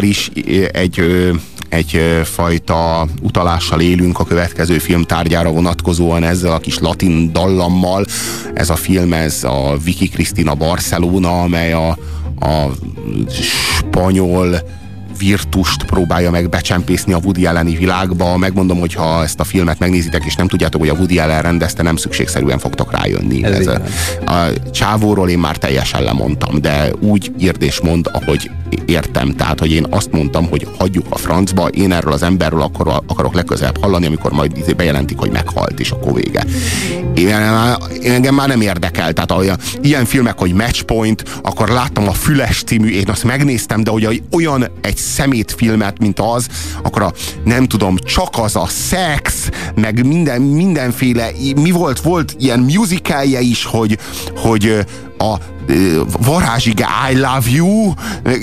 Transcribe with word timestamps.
Már 0.00 0.08
is 0.08 0.30
egy 0.72 1.02
egyfajta 1.68 3.06
utalással 3.22 3.80
élünk 3.80 4.18
a 4.18 4.24
következő 4.24 4.78
film 4.78 5.02
tárgyára 5.02 5.50
vonatkozóan 5.50 6.22
ezzel 6.24 6.52
a 6.52 6.58
kis 6.58 6.78
latin 6.78 7.32
dallammal. 7.32 8.04
Ez 8.54 8.70
a 8.70 8.76
film, 8.76 9.12
ez 9.12 9.44
a 9.44 9.76
Vicky 9.84 10.08
Cristina 10.08 10.54
Barcelona, 10.54 11.42
amely 11.42 11.72
a, 11.72 11.88
a 12.40 12.70
spanyol 13.30 14.60
virtust 15.20 15.84
próbálja 15.84 16.30
meg 16.30 16.48
becsempészni 16.48 17.12
a 17.12 17.20
Woody 17.22 17.46
elleni 17.46 17.76
világba. 17.76 18.36
Megmondom, 18.36 18.78
hogy 18.78 18.94
ha 18.94 19.22
ezt 19.22 19.40
a 19.40 19.44
filmet 19.44 19.78
megnézitek, 19.78 20.24
és 20.24 20.34
nem 20.34 20.48
tudjátok, 20.48 20.80
hogy 20.80 20.90
a 20.90 20.94
Woody 20.94 21.18
ellen 21.18 21.42
rendezte, 21.42 21.82
nem 21.82 21.96
szükségszerűen 21.96 22.58
fogtok 22.58 22.92
rájönni. 22.92 23.44
Ez, 23.44 23.66
Ez 23.66 23.66
a, 23.66 24.32
a 24.32 24.70
csávóról 24.70 25.28
én 25.28 25.38
már 25.38 25.56
teljesen 25.56 26.02
lemondtam, 26.02 26.60
de 26.60 26.90
úgy 27.00 27.32
írd 27.38 27.62
és 27.62 27.80
mond, 27.80 28.08
ahogy 28.12 28.50
értem. 28.86 29.36
Tehát, 29.36 29.58
hogy 29.58 29.72
én 29.72 29.86
azt 29.90 30.12
mondtam, 30.12 30.48
hogy 30.48 30.68
hagyjuk 30.78 31.06
a 31.08 31.18
francba, 31.18 31.68
én 31.68 31.92
erről 31.92 32.12
az 32.12 32.22
emberről 32.22 32.60
akkor, 32.60 33.02
akarok 33.06 33.34
legközelebb 33.34 33.80
hallani, 33.80 34.06
amikor 34.06 34.32
majd 34.32 34.56
izé 34.56 34.72
bejelentik, 34.72 35.18
hogy 35.18 35.30
meghalt, 35.30 35.80
és 35.80 35.90
akkor 35.90 36.14
vége. 36.14 36.44
Én, 37.14 37.28
én 38.02 38.12
engem 38.12 38.34
már 38.34 38.48
nem 38.48 38.60
érdekel. 38.60 39.12
Tehát 39.12 39.30
olyan, 39.30 39.58
ilyen 39.82 40.04
filmek, 40.04 40.38
hogy 40.38 40.52
Matchpoint, 40.52 41.24
akkor 41.42 41.68
láttam 41.68 42.08
a 42.08 42.12
Füles 42.12 42.62
című, 42.62 42.90
én 42.90 43.08
azt 43.08 43.24
megnéztem, 43.24 43.82
de 43.82 43.90
hogy 43.90 44.22
olyan 44.30 44.70
egy 44.80 44.96
szemétfilmet, 45.10 45.98
mint 45.98 46.20
az, 46.20 46.48
akkor 46.82 47.02
a, 47.02 47.12
nem 47.44 47.66
tudom, 47.66 47.96
csak 47.96 48.28
az 48.38 48.56
a 48.56 48.66
szex, 48.66 49.48
meg 49.74 50.06
minden, 50.06 50.42
mindenféle, 50.42 51.30
mi 51.54 51.70
volt, 51.70 52.00
volt 52.00 52.34
ilyen 52.38 52.60
musicalje 52.60 53.40
is, 53.40 53.64
hogy, 53.64 53.98
hogy 54.36 54.86
a 55.18 55.36
varázsige 56.24 56.86
I 57.12 57.14
love 57.14 57.50
you, 57.50 57.92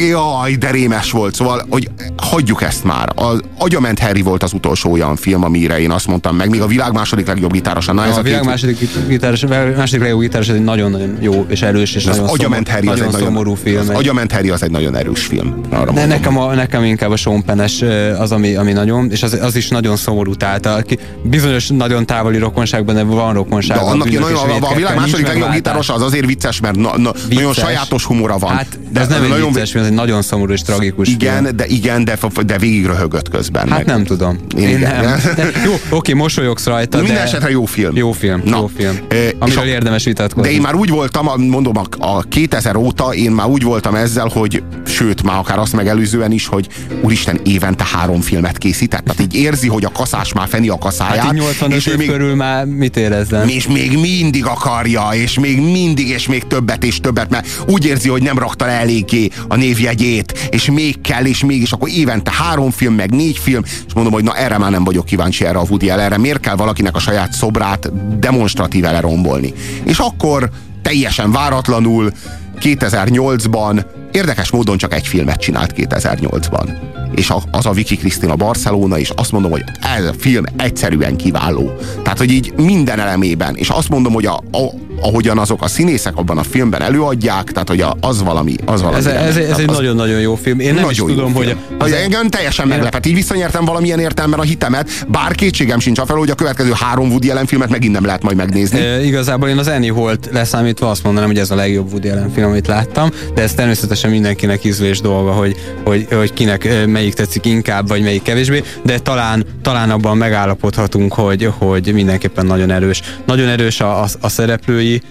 jaj, 0.10 0.56
de 0.56 0.72
rémes 0.72 1.12
volt, 1.12 1.36
szóval, 1.36 1.66
hogy 1.70 1.90
hagyjuk 2.18 2.62
ezt 2.62 2.84
már. 2.84 3.10
Az 3.16 3.42
Agyament 3.58 4.00
Harry 4.00 4.22
volt 4.22 4.44
az 4.44 4.54
utolsó 4.54 4.92
olyan 4.92 5.16
film, 5.16 5.44
amire 5.44 5.80
én 5.80 5.92
azt 5.92 6.08
mondtam 6.08 6.36
meg, 6.36 6.50
még 6.50 6.62
a 6.62 6.68
világ 6.68 6.94
második 6.94 7.28
legjobb 7.28 7.52
gitárosa. 7.52 7.94
Na, 7.94 8.06
ez 8.06 8.16
a, 8.16 8.20
a 8.20 8.22
világ 8.22 8.40
két... 8.40 8.50
második, 8.50 8.78
gitáros, 9.08 9.46
második 9.76 10.02
legjobb 10.02 10.20
gitáros, 10.20 10.48
ez 10.48 10.56
egy 10.56 10.64
nagyon-nagyon 10.64 11.18
jó 11.20 11.46
és 11.50 11.62
erős 11.62 11.96
és 11.96 12.06
az 12.06 12.16
nagyon, 12.16 12.30
Agyament 12.30 12.70
Harry 12.70 12.86
nagyon, 12.86 13.08
az 13.08 13.16
egy 13.16 13.22
szomorú 13.22 13.54
film. 13.54 13.80
Az 13.80 13.90
Agyament 13.90 14.32
Harry 14.32 14.50
az 14.50 14.64
egy 14.64 14.72
nagyon 14.72 14.96
erős 14.96 15.26
film. 15.26 15.62
Arra 15.70 15.92
De 15.92 16.06
nekem, 16.06 16.38
a, 16.38 16.54
nekem 16.54 16.84
inkább 16.84 17.12
a 17.12 17.16
Sean 17.16 17.44
Pennes 17.44 17.82
az, 18.18 18.32
ami, 18.32 18.56
ami 18.56 18.72
nagyon, 18.72 19.12
és 19.12 19.24
az, 19.24 19.34
az 19.42 19.56
is 19.56 19.68
nagyon 19.68 19.96
szomorú, 19.96 20.36
tehát 20.36 20.66
a, 20.66 20.84
bizonyos 21.24 21.68
nagyon 21.68 22.06
távoli 22.06 22.38
rokonságban, 22.38 22.96
de 22.96 23.04
van 23.04 23.34
rokonság. 23.34 23.78
De 23.78 23.84
annak 23.84 24.08
a, 24.08 24.20
nagyon, 24.20 24.50
a, 24.62 24.72
a 24.72 24.76
világ 24.76 24.96
második 24.96 25.28
legjobb 25.28 25.52
gitárosa 25.52 25.94
az 25.94 26.02
azért 26.02 26.26
vicces, 26.26 26.60
mert 26.60 26.76
na, 26.76 26.98
na, 26.98 27.12
vicces. 27.18 27.36
nagyon 27.36 27.54
sajátos 27.54 28.04
humora 28.04 28.38
van. 28.38 28.56
Hát, 28.56 28.80
de 28.92 29.00
ez 29.00 29.08
nem 29.08 29.24
egy 29.24 29.30
nagyon 29.30 29.52
vicces, 29.52 29.76
ez 29.76 29.86
egy 29.86 29.94
nagyon 29.94 30.22
szomorú 30.22 30.52
és 30.52 30.62
tragikus 30.62 31.10
Igen, 31.10 31.44
film. 31.44 31.56
de 31.56 31.66
igen, 31.66 32.06
de, 32.06 32.18
de 32.46 32.58
végig 32.58 32.86
röhögött 32.86 33.30
közben. 33.30 33.70
Hát 33.70 33.78
meg. 33.78 33.86
nem 33.86 34.04
tudom. 34.04 34.38
Én, 34.58 34.68
Én 34.68 34.80
nem. 34.80 35.20
De, 35.36 35.52
jó, 35.66 35.74
oké, 35.90 36.14
mosolyogsz 36.14 36.66
rajta, 36.66 36.98
Minden 36.98 37.16
de... 37.16 37.22
esetre 37.22 37.50
jó 37.50 37.66
film. 37.66 37.96
Jó 37.96 38.12
film, 38.12 38.42
Na. 38.46 38.58
jó 38.58 38.70
film. 38.78 38.98
E, 39.10 39.16
amiről 39.40 39.64
a, 39.64 39.66
érdemes 39.66 40.04
vitatkozni. 40.04 40.50
De 40.50 40.56
én 40.56 40.62
már 40.62 40.76
úgy 40.76 40.90
voltam, 40.90 41.42
mondom, 41.50 41.78
a, 41.78 41.84
a 41.98 42.22
2000 42.22 42.76
óta 42.76 43.14
én 43.14 43.32
már 43.32 43.48
úgy 43.48 43.64
voltam 43.64 43.96
ezzel, 43.96 44.28
hogy 44.34 44.64
sőt, 44.86 45.24
már 45.24 45.38
akár 45.38 45.60
azt 45.60 45.74
megelőzően 45.74 46.32
is, 46.32 46.48
hogy 46.48 46.68
úristen, 47.02 47.40
évente 47.46 47.86
három 47.94 48.22
filmet 48.22 48.58
készített. 48.58 49.04
Tehát 49.04 49.22
így 49.22 49.36
érzi, 49.36 49.68
hogy 49.68 49.86
a 49.86 49.92
kaszás 49.92 50.34
már 50.34 50.48
feni 50.48 50.70
a 50.70 50.78
kaszáját. 50.78 51.24
Hát 51.24 51.34
85 51.34 51.78
és 51.78 51.86
év 51.86 51.98
még, 51.98 52.10
körül 52.10 52.36
már 52.36 52.66
mit 52.66 52.98
érezzen? 52.98 53.50
És 53.50 53.68
még 53.68 53.98
mindig 54.00 54.46
akarja, 54.46 55.10
és 55.14 55.40
még 55.40 55.62
mindig, 55.62 56.10
és 56.10 56.28
még 56.28 56.44
többet 56.44 56.84
és 56.84 57.00
többet, 57.00 57.07
mert 57.14 57.48
úgy 57.68 57.86
érzi, 57.86 58.10
hogy 58.10 58.22
nem 58.22 58.40
rakta 58.40 58.66
le 58.66 58.72
eléggé 58.72 59.30
a 59.48 59.56
névjegyét, 59.56 60.48
és 60.50 60.70
még 60.72 61.02
kell, 61.02 61.26
és 61.26 61.44
mégis 61.44 61.72
akkor 61.72 61.90
évente 61.90 62.32
három 62.32 62.72
film, 62.72 62.94
meg 62.94 63.12
négy 63.12 63.38
film, 63.38 63.64
és 63.64 63.94
mondom, 63.94 64.14
hogy 64.14 64.24
na 64.24 64.36
erre 64.36 64.58
már 64.58 64.72
nem 64.72 64.84
vagyok 64.84 65.06
kíváncsi 65.06 65.46
erre 65.46 65.58
a 65.58 65.66
Woody 65.70 65.90
erre 65.90 66.18
miért 66.18 66.40
kell 66.40 66.56
valakinek 66.56 66.96
a 66.96 67.00
saját 67.00 67.34
szobrát 67.34 68.20
demonstratíve 68.20 68.92
lerombolni. 68.92 69.54
És 69.84 69.98
akkor 69.98 70.50
teljesen 70.82 71.32
váratlanul 71.32 72.12
2008-ban 72.60 73.86
érdekes 74.18 74.52
módon 74.52 74.78
csak 74.78 74.94
egy 74.94 75.08
filmet 75.08 75.40
csinált 75.40 75.74
2008-ban. 75.76 76.70
És 77.16 77.34
az 77.52 77.66
a 77.66 77.72
Vicky 77.72 77.96
Cristina 77.96 78.36
Barcelona, 78.36 78.98
és 79.00 79.12
azt 79.16 79.32
mondom, 79.32 79.52
hogy 79.52 79.64
ez 79.98 80.06
a 80.06 80.14
film 80.18 80.44
egyszerűen 80.58 81.16
kiváló. 81.16 81.72
Tehát, 82.04 82.18
hogy 82.18 82.32
így 82.32 82.54
minden 82.56 83.00
elemében. 83.00 83.56
És 83.56 83.70
azt 83.70 83.90
mondom, 83.90 84.14
hogy 84.14 84.26
a, 84.26 84.36
a 84.52 84.86
ahogyan 85.02 85.38
azok 85.38 85.64
a 85.64 85.68
színészek 85.68 86.16
abban 86.16 86.38
a 86.38 86.44
filmben 86.44 86.82
előadják, 86.82 87.52
tehát 87.52 87.70
hogy 87.70 87.84
az 88.00 88.24
valami. 88.24 88.56
Az 88.66 88.82
valami 88.82 88.98
ez, 88.98 89.06
ez, 89.06 89.36
ez 89.36 89.58
egy 89.58 89.66
nagyon-nagyon 89.66 90.20
jó 90.20 90.36
film. 90.36 90.60
Én 90.60 90.74
nem 90.74 90.90
is 90.90 90.98
tudom, 90.98 91.34
hogy... 91.34 91.56
Az 91.78 91.92
engem 91.92 92.30
teljesen 92.30 92.68
meglepett. 92.68 93.06
Így 93.06 93.14
visszanyertem 93.14 93.66
valamilyen 93.66 94.00
értelemben 94.00 94.40
a 94.40 94.44
hitemet, 94.44 95.06
bár 95.08 95.36
kétségem 95.36 95.80
sincs 95.80 96.02
fel, 96.02 96.16
hogy 96.16 96.30
a 96.30 96.36
következő 96.36 96.72
három 96.76 97.10
Woody 97.10 97.30
Allen 97.30 97.46
filmet 97.46 97.70
megint 97.70 97.94
nem 97.94 98.06
lehet 98.06 98.24
majd 98.24 98.38
megnézni. 98.38 98.80
E, 98.80 99.04
igazából 99.04 99.50
én 99.50 99.58
az 99.58 99.68
Annie 99.68 99.92
Holt 99.92 100.30
leszámítva 100.32 100.90
azt 100.90 101.04
mondanám, 101.04 101.30
hogy 101.30 101.40
ez 101.40 101.52
a 101.52 101.56
legjobb 101.56 101.92
Woody 101.92 102.10
Allen 102.10 102.32
film, 102.34 102.48
amit 102.48 102.68
láttam, 102.68 103.10
de 103.34 103.42
ez 103.42 103.54
természetesen 103.54 104.07
mindenkinek 104.10 104.64
ízlés 104.64 105.02
dolga, 105.02 105.32
hogy, 105.32 105.56
hogy, 105.84 106.08
hogy 106.12 106.34
kinek 106.34 106.86
melyik 106.88 107.14
tetszik 107.14 107.46
inkább, 107.46 107.88
vagy 107.88 108.02
melyik 108.02 108.22
kevésbé, 108.22 108.64
de 108.84 109.00
talán, 109.00 109.46
talán 109.62 109.90
abban 109.90 110.18
megállapodhatunk, 110.18 111.14
hogy, 111.14 111.50
hogy 111.58 111.94
mindenképpen 111.94 112.46
nagyon 112.46 112.72
erős. 112.72 113.02
Nagyon 113.26 113.48
erős 113.48 113.82
a, 113.82 114.02
a, 114.02 114.08
a 114.22 114.30
szereplői, 114.30 115.02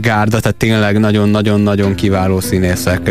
gárda, 0.00 0.40
tehát 0.40 0.56
tényleg 0.56 0.98
nagyon-nagyon-nagyon 0.98 1.94
kiváló 1.94 2.40
színészek 2.40 3.10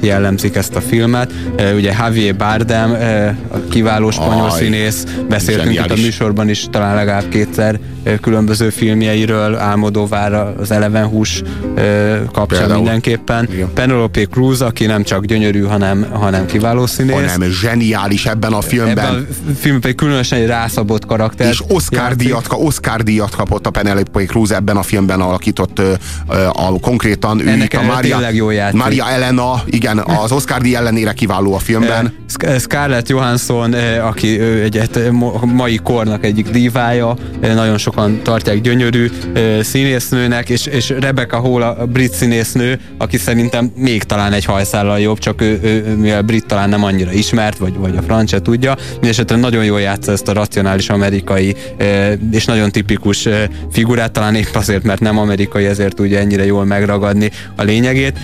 jellemzik 0.00 0.56
ezt 0.56 0.74
a 0.74 0.80
filmet. 0.80 1.32
Ugye 1.74 1.92
Javier 1.98 2.36
Bardem, 2.36 2.96
a 3.48 3.56
kiváló 3.70 4.10
spanyol 4.10 4.50
Aj, 4.50 4.62
színész, 4.62 5.04
beszéltünk 5.28 5.74
itt 5.74 5.90
a 5.90 5.94
műsorban 5.94 6.48
is 6.48 6.66
talán 6.70 6.94
legalább 6.94 7.28
kétszer 7.28 7.78
különböző 8.20 8.70
filmjeiről, 8.70 9.54
Álmodóvár 9.54 10.32
az 10.58 10.70
Eleven 10.70 11.06
hús 11.06 11.42
kapcsán 12.32 12.58
Például. 12.58 12.74
mindenképpen. 12.74 13.48
Igen. 13.52 13.68
Penelope 13.74 14.24
Cruz, 14.24 14.60
aki 14.60 14.86
nem 14.86 15.02
csak 15.02 15.24
gyönyörű, 15.24 15.62
hanem, 15.62 16.06
hanem 16.12 16.46
kiváló 16.46 16.86
színész. 16.86 17.14
Hanem 17.14 17.50
zseniális 17.50 18.26
ebben 18.26 18.52
a 18.52 18.60
filmben. 18.60 19.06
Ebben 19.06 19.26
a 19.48 19.52
filmben 19.58 19.90
egy 19.90 19.96
különösen 19.96 20.38
egy 20.38 20.46
rászabott 20.46 21.06
karakter. 21.06 21.48
És 21.48 21.62
Oscar 21.68 22.16
díjat, 22.16 22.46
Oscar 22.50 23.02
díjat 23.02 23.34
kapott 23.36 23.66
a 23.66 23.70
Penelope 23.70 24.24
Cruz 24.24 24.52
ebben 24.52 24.76
a 24.76 24.82
filmben 24.82 25.20
alakított 25.58 25.98
a, 26.26 26.34
a, 26.34 26.78
konkrétan 26.80 27.40
ő 27.40 27.48
Ennek 27.48 27.74
a 27.74 27.82
Maria, 27.82 28.30
jó 28.30 28.48
Maria 28.72 29.08
Elena, 29.08 29.62
igen, 29.66 29.98
az 29.98 30.32
Oscar 30.32 30.60
díj 30.60 30.74
ellenére 30.74 31.12
kiváló 31.12 31.54
a 31.54 31.58
filmben. 31.58 32.12
Scarlett 32.58 33.08
Johansson, 33.08 33.72
aki 34.02 34.40
egy, 34.40 34.76
egy 34.76 35.10
mai 35.44 35.76
kornak 35.76 36.24
egyik 36.24 36.50
dívája, 36.50 37.16
nagyon 37.40 37.78
sok 37.78 37.92
sokan 37.92 38.22
tartják 38.22 38.60
gyönyörű 38.60 39.10
színésznőnek, 39.60 40.48
és, 40.48 40.66
és 40.66 40.88
Rebecca 40.88 41.40
Hall 41.40 41.62
a 41.62 41.86
brit 41.86 42.12
színésznő, 42.12 42.80
aki 42.98 43.16
szerintem 43.16 43.72
még 43.76 44.02
talán 44.02 44.32
egy 44.32 44.44
hajszállal 44.44 45.00
jobb, 45.00 45.18
csak 45.18 45.40
ő, 45.40 45.60
ő, 45.62 45.96
mivel 45.96 46.22
brit 46.22 46.46
talán 46.46 46.68
nem 46.68 46.84
annyira 46.84 47.12
ismert, 47.12 47.58
vagy, 47.58 47.76
vagy 47.76 47.96
a 47.96 48.02
francia 48.02 48.38
tudja, 48.38 48.76
mindesetre 48.92 49.36
nagyon 49.36 49.64
jól 49.64 49.80
játsza 49.80 50.12
ezt 50.12 50.28
a 50.28 50.32
racionális 50.32 50.88
amerikai 50.88 51.56
és 52.30 52.44
nagyon 52.44 52.70
tipikus 52.70 53.28
figurát, 53.72 54.12
talán 54.12 54.34
épp 54.34 54.54
azért, 54.54 54.82
mert 54.82 55.00
nem 55.00 55.18
amerikai, 55.18 55.41
ezért 55.54 55.94
tudja 55.94 56.18
ennyire 56.18 56.44
jól 56.44 56.64
megragadni 56.64 57.30
a 57.56 57.62
lényegét, 57.62 58.18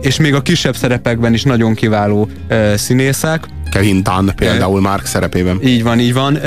és 0.00 0.18
még 0.18 0.34
a 0.34 0.42
kisebb 0.42 0.76
szerepekben 0.76 1.32
is 1.32 1.42
nagyon 1.42 1.74
kiváló 1.74 2.28
színészek, 2.74 3.46
Kevin 3.72 4.02
Dunn 4.02 4.28
például 4.36 4.76
uh, 4.76 4.82
Mark 4.82 5.06
szerepében. 5.06 5.58
Így 5.64 5.82
van, 5.82 6.00
így 6.00 6.12
van. 6.12 6.38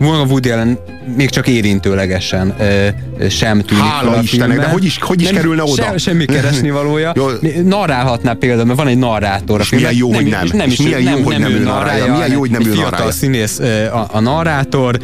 Uh, 0.00 0.26
Woody 0.28 0.50
Allen 0.50 0.78
még 1.16 1.30
csak 1.30 1.48
érintőlegesen 1.48 2.54
uh, 2.58 3.28
sem 3.28 3.60
tűnik 3.60 3.84
Hála 3.84 4.22
Istennek, 4.22 4.58
de 4.58 4.68
hogy 4.68 4.84
is, 4.84 4.98
hogy 5.00 5.20
is 5.20 5.26
nem, 5.26 5.34
kerülne 5.34 5.62
oda? 5.62 5.82
Se, 5.82 5.98
semmi 5.98 6.24
keresni 6.34 6.70
valója. 6.70 7.12
Narrálhatná 7.64 8.32
például, 8.32 8.64
mert 8.64 8.78
van 8.78 8.88
egy 8.88 8.98
narrátor 8.98 9.64
filmben. 9.64 9.94
Milyen 9.94 10.08
jó, 10.08 10.14
hogy 10.14 10.26
nem. 10.26 10.48
nem, 10.52 10.70
és 10.70 10.78
milyen 10.78 11.00
jó, 11.00 11.22
hogy 11.22 11.38
nem, 11.38 11.50
ő 11.50 11.62
narrálja. 11.62 12.12
Milyen 12.12 12.30
jó, 12.32 12.38
hogy 12.38 12.50
nem 12.50 12.60
ő 12.60 12.64
narrálja. 12.64 12.88
Fiatal 12.88 13.10
színész 13.10 13.58
a, 13.92 14.08
a 14.12 14.20
narrátor, 14.20 14.98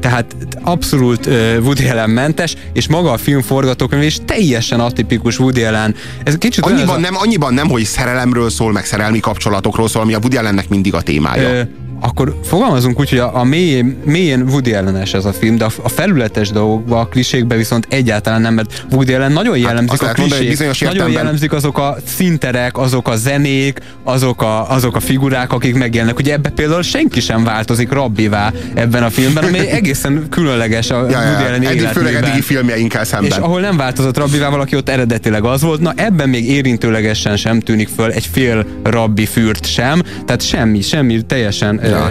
tehát 0.00 0.36
abszolút 0.62 1.26
Woody 1.60 1.88
Allen 1.88 2.10
mentes, 2.10 2.54
és 2.72 2.88
maga 2.88 3.10
a 3.10 3.16
film 3.16 3.40
forgatókönyv 3.40 4.02
is 4.02 4.18
teljesen 4.24 4.80
atipikus 4.80 5.38
Woody 5.38 5.64
Allen. 5.64 5.94
Ez 6.24 6.38
kicsit 6.38 6.64
annyiban, 6.64 7.00
nem, 7.00 7.16
annyiban 7.16 7.54
nem, 7.54 7.68
hogy 7.68 7.84
szerelemről 7.84 8.50
szól, 8.50 8.72
meg 8.72 8.84
szerelmi 8.84 9.20
kapcsolatokról 9.20 9.88
szól, 9.88 10.02
ami 10.02 10.14
a 10.14 10.18
Woody 10.18 10.36
Allennek 10.36 10.68
mindig 10.68 10.94
a 10.94 11.01
témája. 11.02 11.66
Akkor 12.04 12.38
fogalmazunk 12.44 13.00
úgy, 13.00 13.08
hogy 13.08 13.18
a, 13.18 13.36
a 13.36 13.44
mélyén, 13.44 13.96
mélyén 14.04 14.42
Woody 14.42 14.74
ellenes 14.74 15.14
ez 15.14 15.24
a 15.24 15.32
film, 15.32 15.56
de 15.56 15.64
a, 15.64 15.70
a 15.82 15.88
felületes 15.88 16.50
dolgokba, 16.50 17.00
a 17.00 17.06
klisékbe 17.06 17.56
viszont 17.56 17.86
egyáltalán 17.90 18.40
nem, 18.40 18.54
mert 18.54 18.84
Woody 18.90 19.14
Allen 19.14 19.32
nagyon 19.32 19.54
hát 19.54 19.62
jellemzik 19.62 20.00
hát, 20.00 20.10
a 20.10 20.12
klisék, 20.12 20.58
nagyon 20.58 20.74
értelemben... 20.74 21.10
jellemzik 21.10 21.52
azok 21.52 21.78
a 21.78 21.96
szinterek, 22.04 22.78
azok 22.78 23.08
a 23.08 23.16
zenék, 23.16 23.80
azok 24.04 24.42
a, 24.42 24.70
azok 24.70 24.96
a 24.96 25.00
figurák, 25.00 25.52
akik 25.52 25.74
megjelennek. 25.74 26.18
Ugye 26.18 26.32
ebbe 26.32 26.48
például 26.48 26.82
senki 26.82 27.20
sem 27.20 27.44
változik 27.44 27.92
rabbivá 27.92 28.52
ebben 28.74 29.02
a 29.02 29.10
filmben, 29.10 29.44
ami 29.44 29.58
egészen 29.78 30.26
különleges 30.30 30.90
a 30.90 31.08
ja, 31.10 31.18
Woody 31.18 31.44
Allen 31.44 31.66
eddig, 31.66 31.80
Főleg 31.86 32.14
eddigi 32.14 32.40
filmjeinkkel 32.40 33.04
szemben. 33.04 33.30
És 33.30 33.36
ahol 33.36 33.60
nem 33.60 33.76
változott 33.76 34.16
rabbivá, 34.16 34.48
valaki 34.48 34.76
ott 34.76 34.88
eredetileg 34.88 35.44
az 35.44 35.62
volt, 35.62 35.80
na 35.80 35.92
ebben 35.96 36.28
még 36.28 36.48
érintőlegesen 36.48 37.36
sem 37.36 37.60
tűnik 37.60 37.88
föl 37.88 38.10
egy 38.10 38.28
fél 38.32 38.66
rabbi 38.82 39.26
fürt 39.26 39.66
sem, 39.66 40.02
tehát 40.24 40.42
semmi, 40.42 40.80
semmi 40.80 41.22
teljesen 41.22 41.80
ja. 41.92 42.10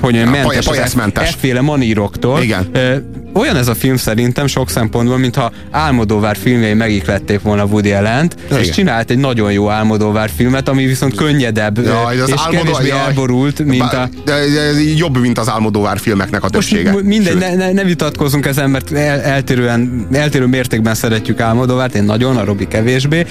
hogy 0.00 0.24
mentes, 0.24 0.94
mentes. 0.94 1.28
efféle 1.28 1.60
maníroktól. 1.60 2.42
Igen. 2.42 2.70
Olyan 3.36 3.56
ez 3.56 3.68
a 3.68 3.74
film 3.74 3.96
szerintem 3.96 4.46
sok 4.46 4.70
szempontból, 4.70 5.18
mintha 5.18 5.52
Álmodóvár 5.70 6.36
filmjei 6.36 6.74
megiklették 6.74 7.40
volna 7.40 7.64
Woody 7.64 7.92
allen 7.92 8.30
és 8.60 8.70
csinált 8.70 9.10
egy 9.10 9.18
nagyon 9.18 9.52
jó 9.52 9.70
Álmodóvár 9.70 10.30
filmet, 10.36 10.68
ami 10.68 10.86
viszont 10.86 11.14
könnyedebb 11.14 11.78
ja, 11.78 12.10
és 12.26 12.42
kevésbé 12.50 12.86
ja, 12.86 12.96
elborult, 12.96 13.64
mint 13.64 13.82
a... 13.82 14.08
De, 14.24 14.32
de, 14.32 14.82
jobb, 14.96 15.18
mint 15.18 15.38
az 15.38 15.48
Álmodóvár 15.48 15.98
filmeknek 15.98 16.44
a 16.44 16.48
többsége. 16.48 16.92
Most 16.92 17.04
mindegy, 17.04 17.36
ne, 17.36 17.54
ne, 17.54 17.72
ne 17.72 17.84
vitatkozunk 17.84 18.46
ezen, 18.46 18.70
mert 18.70 18.92
el, 18.92 19.20
eltérően, 19.20 20.06
eltérő 20.12 20.46
mértékben 20.46 20.94
szeretjük 20.94 21.40
Álmodóvárt, 21.40 21.94
én 21.94 22.04
nagyon, 22.04 22.36
a 22.36 22.44
Robi 22.44 22.66
kevésbé. 22.68 23.26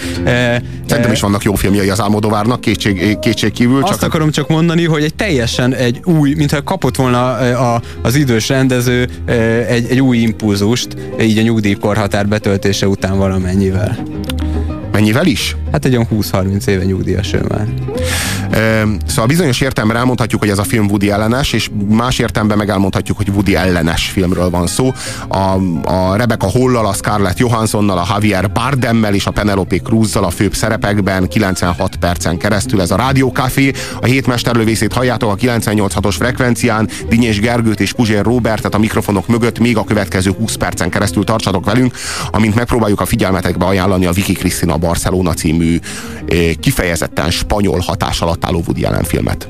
Szerintem 0.87 1.11
is 1.11 1.19
vannak 1.19 1.43
jó 1.43 1.55
filmjei 1.55 1.89
az 1.89 2.01
Álmodóvárnak, 2.01 2.61
kétség, 2.61 3.19
kétség 3.19 3.51
kívül. 3.51 3.83
Azt 3.83 3.91
csak 3.99 4.09
akarom 4.09 4.31
csak 4.31 4.47
mondani, 4.47 4.85
hogy 4.85 5.03
egy 5.03 5.15
teljesen 5.15 5.73
egy 5.73 5.99
új, 6.03 6.33
mintha 6.33 6.63
kapott 6.63 6.95
volna 6.95 7.33
a, 7.37 7.81
az 8.01 8.15
idős 8.15 8.49
rendező 8.49 9.07
egy, 9.67 9.85
egy 9.89 9.94
új 9.99 10.17
impulzust, 10.17 10.97
így 11.21 11.37
a 11.37 11.41
nyugdíjkorhatár 11.41 12.27
betöltése 12.27 12.87
után 12.87 13.17
valamennyivel. 13.17 13.97
Mennyivel 14.91 15.25
is? 15.25 15.55
Hát 15.71 15.85
egy 15.85 15.95
olyan 15.95 16.07
20-30 16.11 16.67
éve 16.67 16.83
nyugdíjas 16.83 17.33
ő 17.33 17.41
már. 17.49 17.67
Szóval 19.07 19.25
bizonyos 19.25 19.61
értelemben 19.61 19.97
elmondhatjuk, 19.97 20.41
hogy 20.41 20.49
ez 20.49 20.57
a 20.57 20.63
film 20.63 20.85
Woody 20.85 21.09
ellenes, 21.09 21.53
és 21.53 21.69
más 21.89 22.19
értelemben 22.19 22.57
meg 22.57 22.69
elmondhatjuk, 22.69 23.17
hogy 23.17 23.29
Woody 23.29 23.55
ellenes 23.55 24.05
filmről 24.05 24.49
van 24.49 24.67
szó. 24.67 24.93
A, 25.27 25.37
a 25.83 26.15
Rebecca 26.15 26.47
Hollal, 26.47 26.85
a 26.85 26.93
Scarlett 26.93 27.37
Johanssonnal, 27.37 27.97
a 27.97 28.05
Javier 28.09 28.51
Bardemmel 28.51 29.13
és 29.13 29.25
a 29.25 29.31
Penelope 29.31 29.77
Cruz-zal 29.77 30.23
a 30.23 30.29
főbb 30.29 30.53
szerepekben 30.53 31.27
96 31.27 31.95
percen 31.95 32.37
keresztül 32.37 32.81
ez 32.81 32.91
a 32.91 32.95
Rádiókafé. 32.95 33.71
A 34.01 34.05
hét 34.05 34.27
mesterlövészét 34.27 34.93
halljátok 34.93 35.31
a 35.31 35.35
98.6-os 35.35 36.15
frekvencián, 36.17 36.89
Dinyés 37.09 37.39
Gergőt 37.39 37.79
és 37.79 37.93
Puzsér 37.93 38.23
Robertet 38.23 38.73
a 38.73 38.77
mikrofonok 38.77 39.27
mögött 39.27 39.59
még 39.59 39.77
a 39.77 39.83
következő 39.83 40.31
20 40.31 40.55
percen 40.55 40.89
keresztül 40.89 41.23
tartsatok 41.23 41.65
velünk, 41.65 41.95
amint 42.31 42.55
megpróbáljuk 42.55 43.01
a 43.01 43.05
figyelmetekbe 43.05 43.65
ajánlani 43.65 44.05
a 44.05 44.11
Viki 44.11 44.33
Krisztina 44.33 44.77
Barcelona 44.77 45.33
című 45.33 45.79
kifejezetten 46.59 47.31
spanyol 47.31 47.79
hatás 47.79 48.21
alatt 48.21 48.34
álló 48.43 48.63
Woody 48.65 48.83
Allen 48.83 49.03
filmet. 49.03 49.49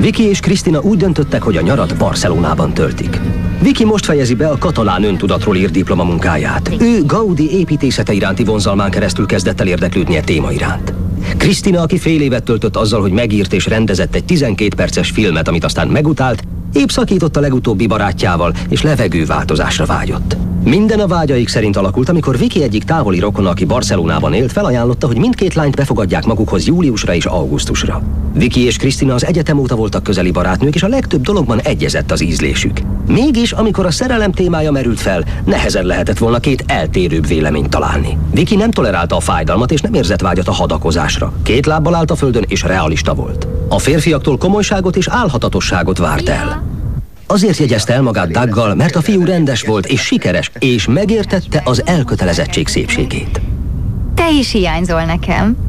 Viki 0.00 0.22
és 0.22 0.40
Krisztina 0.40 0.80
úgy 0.80 0.98
döntöttek, 0.98 1.42
hogy 1.42 1.56
a 1.56 1.60
nyarat 1.60 1.96
Barcelonában 1.96 2.74
töltik. 2.74 3.20
Viki 3.62 3.84
most 3.84 4.04
fejezi 4.04 4.34
be 4.34 4.48
a 4.48 4.58
katalán 4.58 5.04
öntudatról 5.04 5.56
írt 5.56 5.72
diplomamunkáját. 5.72 6.70
Ő 6.80 7.04
Gaudi 7.04 7.50
építészete 7.58 8.12
iránti 8.12 8.44
vonzalmán 8.44 8.90
keresztül 8.90 9.26
kezdett 9.26 9.60
el 9.60 9.66
érdeklődni 9.66 10.16
a 10.16 10.24
téma 10.24 10.52
iránt. 10.52 10.92
Krisztina, 11.36 11.80
aki 11.80 11.98
fél 11.98 12.20
évet 12.20 12.44
töltött 12.44 12.76
azzal, 12.76 13.00
hogy 13.00 13.12
megírt 13.12 13.52
és 13.52 13.66
rendezett 13.66 14.14
egy 14.14 14.24
12 14.24 14.74
perces 14.74 15.10
filmet, 15.10 15.48
amit 15.48 15.64
aztán 15.64 15.88
megutált, 15.88 16.42
épp 16.76 16.88
szakított 16.88 17.36
a 17.36 17.40
legutóbbi 17.40 17.86
barátjával, 17.86 18.54
és 18.68 18.82
levegőváltozásra 18.82 19.84
vágyott. 19.84 20.36
Minden 20.64 21.00
a 21.00 21.06
vágyaik 21.06 21.48
szerint 21.48 21.76
alakult, 21.76 22.08
amikor 22.08 22.38
Viki 22.38 22.62
egyik 22.62 22.84
távoli 22.84 23.18
rokona, 23.18 23.48
aki 23.48 23.64
Barcelonában 23.64 24.32
élt, 24.32 24.52
felajánlotta, 24.52 25.06
hogy 25.06 25.18
mindkét 25.18 25.54
lányt 25.54 25.76
befogadják 25.76 26.24
magukhoz 26.24 26.66
júliusra 26.66 27.14
és 27.14 27.24
augusztusra. 27.24 28.02
Viki 28.34 28.60
és 28.60 28.76
Krisztina 28.76 29.14
az 29.14 29.24
egyetem 29.24 29.58
óta 29.58 29.76
voltak 29.76 30.02
közeli 30.02 30.30
barátnők, 30.30 30.74
és 30.74 30.82
a 30.82 30.88
legtöbb 30.88 31.22
dologban 31.22 31.60
egyezett 31.60 32.10
az 32.10 32.20
ízlésük. 32.20 32.80
Mégis, 33.06 33.52
amikor 33.52 33.86
a 33.86 33.90
szerelem 33.90 34.32
témája 34.32 34.70
merült 34.70 35.00
fel, 35.00 35.24
nehezen 35.44 35.84
lehetett 35.84 36.18
volna 36.18 36.38
két 36.38 36.64
eltérőbb 36.66 37.26
véleményt 37.26 37.70
találni. 37.70 38.18
Viki 38.30 38.56
nem 38.56 38.70
tolerálta 38.70 39.16
a 39.16 39.20
fájdalmat, 39.20 39.72
és 39.72 39.80
nem 39.80 39.94
érzett 39.94 40.20
vágyat 40.20 40.48
a 40.48 40.52
hadakozásra. 40.52 41.32
Két 41.42 41.66
lábbal 41.66 41.94
állt 41.94 42.10
a 42.10 42.16
földön, 42.16 42.44
és 42.48 42.62
realista 42.62 43.14
volt. 43.14 43.46
A 43.68 43.78
férfiaktól 43.78 44.38
komolyságot 44.38 44.96
és 44.96 45.08
álhatatosságot 45.08 45.98
várt 45.98 46.28
el. 46.28 46.62
Azért 47.26 47.56
jegyezte 47.56 47.94
el 47.94 48.02
magát 48.02 48.30
Daggal, 48.30 48.74
mert 48.74 48.96
a 48.96 49.00
fiú 49.00 49.24
rendes 49.24 49.62
volt 49.62 49.86
és 49.86 50.00
sikeres, 50.00 50.50
és 50.58 50.86
megértette 50.86 51.62
az 51.64 51.82
elkötelezettség 51.86 52.68
szépségét. 52.68 53.40
Te 54.14 54.30
is 54.30 54.52
hiányzol 54.52 55.04
nekem. 55.04 55.65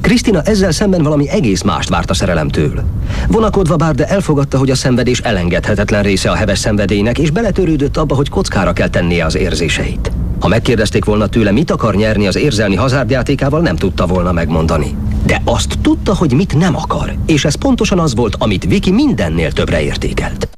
Krisztina 0.00 0.42
ezzel 0.42 0.72
szemben 0.72 1.02
valami 1.02 1.28
egész 1.28 1.62
mást 1.62 1.88
várt 1.88 2.10
a 2.10 2.14
szerelemtől. 2.14 2.82
Vonakodva 3.28 3.76
bár, 3.76 3.94
de 3.94 4.06
elfogadta, 4.06 4.58
hogy 4.58 4.70
a 4.70 4.74
szenvedés 4.74 5.18
elengedhetetlen 5.18 6.02
része 6.02 6.30
a 6.30 6.34
heves 6.34 6.58
szenvedélynek, 6.58 7.18
és 7.18 7.30
beletörődött 7.30 7.96
abba, 7.96 8.14
hogy 8.14 8.28
kockára 8.28 8.72
kell 8.72 8.88
tennie 8.88 9.24
az 9.24 9.36
érzéseit. 9.36 10.12
Ha 10.40 10.48
megkérdezték 10.48 11.04
volna 11.04 11.26
tőle, 11.26 11.50
mit 11.50 11.70
akar 11.70 11.94
nyerni 11.94 12.26
az 12.26 12.36
érzelmi 12.36 12.76
hazárdjátékával, 12.76 13.60
nem 13.60 13.76
tudta 13.76 14.06
volna 14.06 14.32
megmondani. 14.32 14.94
De 15.26 15.40
azt 15.44 15.78
tudta, 15.82 16.14
hogy 16.14 16.32
mit 16.32 16.58
nem 16.58 16.76
akar, 16.76 17.14
és 17.26 17.44
ez 17.44 17.54
pontosan 17.54 17.98
az 17.98 18.14
volt, 18.14 18.36
amit 18.38 18.64
Viki 18.64 18.90
mindennél 18.90 19.52
többre 19.52 19.82
értékelt 19.82 20.48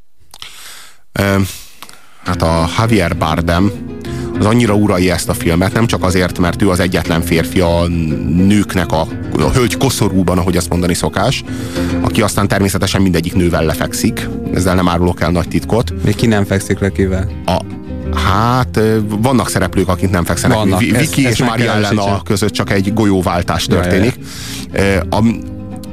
hát 2.24 2.42
a 2.42 2.68
Javier 2.78 3.16
Bardem 3.16 3.72
az 4.38 4.46
annyira 4.46 4.74
uralja 4.74 5.14
ezt 5.14 5.28
a 5.28 5.34
filmet, 5.34 5.72
nem 5.72 5.86
csak 5.86 6.04
azért, 6.04 6.38
mert 6.38 6.62
ő 6.62 6.68
az 6.68 6.80
egyetlen 6.80 7.22
férfi 7.22 7.60
a 7.60 7.86
nőknek 8.36 8.92
a, 8.92 9.06
a 9.38 9.50
hölgy 9.50 9.76
koszorúban, 9.76 10.38
ahogy 10.38 10.56
azt 10.56 10.68
mondani 10.68 10.94
szokás, 10.94 11.44
aki 12.00 12.22
aztán 12.22 12.48
természetesen 12.48 13.02
mindegyik 13.02 13.34
nővel 13.34 13.64
lefekszik, 13.64 14.28
ezzel 14.54 14.74
nem 14.74 14.88
árulok 14.88 15.20
el 15.20 15.30
nagy 15.30 15.48
titkot. 15.48 15.92
Még 16.04 16.14
ki 16.14 16.26
nem 16.26 16.44
fekszik 16.44 16.78
le 16.78 16.92
kivel? 16.92 17.30
A, 17.46 17.60
Hát 18.14 18.80
vannak 19.08 19.48
szereplők, 19.48 19.88
akik 19.88 20.10
nem 20.10 20.24
fekszenek. 20.24 20.56
Vannak. 20.56 20.80
Viki 20.80 21.22
és 21.22 21.44
Maria 21.44 21.72
Elena 21.72 22.22
között 22.22 22.52
csak 22.52 22.70
egy 22.70 22.92
golyóváltás 22.94 23.64
történik. 23.64 24.14
Ja, 24.72 24.82
ja. 24.82 25.02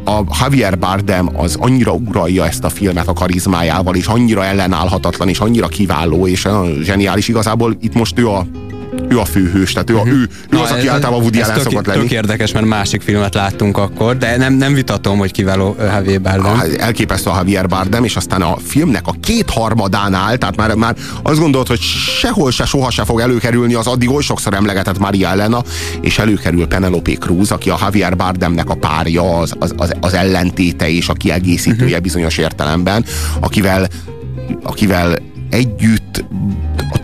A, 0.06 0.22
Javier 0.40 0.80
Bardem 0.80 1.30
az 1.38 1.56
annyira 1.56 1.92
uralja 1.92 2.46
ezt 2.46 2.64
a 2.64 2.70
filmet 2.70 3.08
a 3.08 3.14
karizmájával, 3.14 3.96
és 3.96 4.06
annyira 4.06 4.44
ellenállhatatlan, 4.44 5.30
és 5.30 5.40
annyira 5.40 5.68
kiváló, 5.68 6.28
és 6.28 6.48
zseniális. 6.82 7.28
Igazából 7.28 7.78
itt 7.82 7.94
most 7.94 8.20
ő 8.20 8.28
a 8.28 8.46
ő 9.08 9.20
a 9.20 9.26
főhős, 9.26 9.74
tehát 9.74 9.90
ő, 9.90 9.94
mhm. 9.94 10.08
ő, 10.08 10.22
ő 10.22 10.28
Na, 10.50 10.62
az, 10.62 10.72
aki 10.72 10.88
ez, 10.88 10.94
általában 10.94 11.22
Woody 11.22 11.42
Allen 11.42 11.60
szokott 11.60 11.86
lenni. 11.86 12.00
Tök 12.00 12.12
érdekes, 12.12 12.52
mert 12.52 12.66
másik 12.66 13.02
filmet 13.02 13.34
láttunk 13.34 13.78
akkor, 13.78 14.18
de 14.18 14.38
nem, 14.38 14.54
nem 14.54 14.74
vitatom, 14.74 15.18
hogy 15.18 15.32
kiváló 15.32 15.76
Javier 15.80 16.22
Bardem. 16.22 16.46
Ah, 16.46 16.64
elképesztő 16.78 17.30
a 17.30 17.36
Javier 17.36 17.68
Bardem, 17.68 18.04
és 18.04 18.16
aztán 18.16 18.42
a 18.42 18.58
filmnek 18.66 19.08
a 19.08 19.16
kétharmadánál, 19.22 20.38
tehát 20.38 20.56
már, 20.56 20.76
már 20.76 20.96
azt 21.24 21.40
gondolt, 21.40 21.68
hogy 21.68 21.80
sehol 22.20 22.52
se, 22.52 22.66
soha 22.66 22.92
se 22.92 23.04
fog 23.04 23.20
előkerülni 23.20 23.74
az 23.74 23.88
addig 23.88 24.10
oly 24.10 24.22
sokszor 24.22 24.54
emlegetett 24.54 25.00
Maria 25.00 25.30
Elena, 25.30 25.64
és 26.02 26.20
előkerül 26.20 26.68
Penelope 26.68 27.14
Cruz, 27.14 27.52
aki 27.52 27.70
a 27.70 27.78
Javier 27.82 28.16
Bardemnek 28.16 28.70
a 28.70 28.76
párja, 28.76 29.38
az, 29.38 29.54
az, 29.60 29.74
az, 29.78 29.96
az 30.02 30.14
ellentéte 30.14 30.90
és 30.90 31.10
a 31.10 31.14
kiegészítője 31.14 31.86
uh-huh. 31.86 32.02
bizonyos 32.02 32.38
értelemben, 32.38 33.06
akivel 33.40 33.88
akivel 34.64 35.18
együtt 35.50 36.26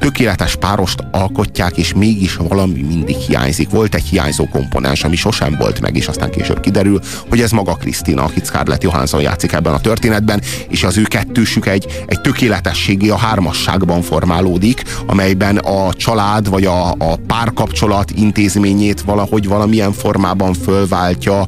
tökéletes 0.06 0.56
párost 0.56 1.04
alkotják, 1.12 1.78
és 1.78 1.94
mégis 1.94 2.36
valami 2.36 2.82
mindig 2.82 3.16
hiányzik. 3.16 3.70
Volt 3.70 3.96
egy 3.96 4.04
hiányzó 4.04 4.48
komponens, 4.48 5.04
ami 5.04 5.16
sosem 5.16 5.56
volt 5.60 5.82
meg, 5.82 5.96
és 5.96 6.08
aztán 6.08 6.30
később 6.30 6.60
kiderül, 6.60 7.00
hogy 7.30 7.42
ez 7.42 7.52
maga 7.52 7.74
Krisztina, 7.74 8.24
akit 8.24 8.46
Scarlett 8.46 8.84
Johansson 8.84 9.22
játszik 9.22 9.52
ebben 9.52 9.74
a 9.74 9.80
történetben, 9.80 10.42
és 10.70 10.84
az 10.84 10.98
ő 10.98 11.02
kettősük 11.02 11.66
egy, 11.66 12.04
egy 12.06 12.22
tökéletességi 12.22 13.10
a 13.10 13.18
hármasságban 13.18 14.02
formálódik, 14.02 14.84
amelyben 15.06 15.58
a 15.58 15.94
család 15.94 16.50
vagy 16.50 16.66
a, 16.66 16.92
a 16.92 17.16
párkapcsolat 17.28 18.12
intézményét 18.12 19.02
valahogy 19.02 19.48
valamilyen 19.48 19.94
formában 19.94 20.54
fölváltja 20.54 21.48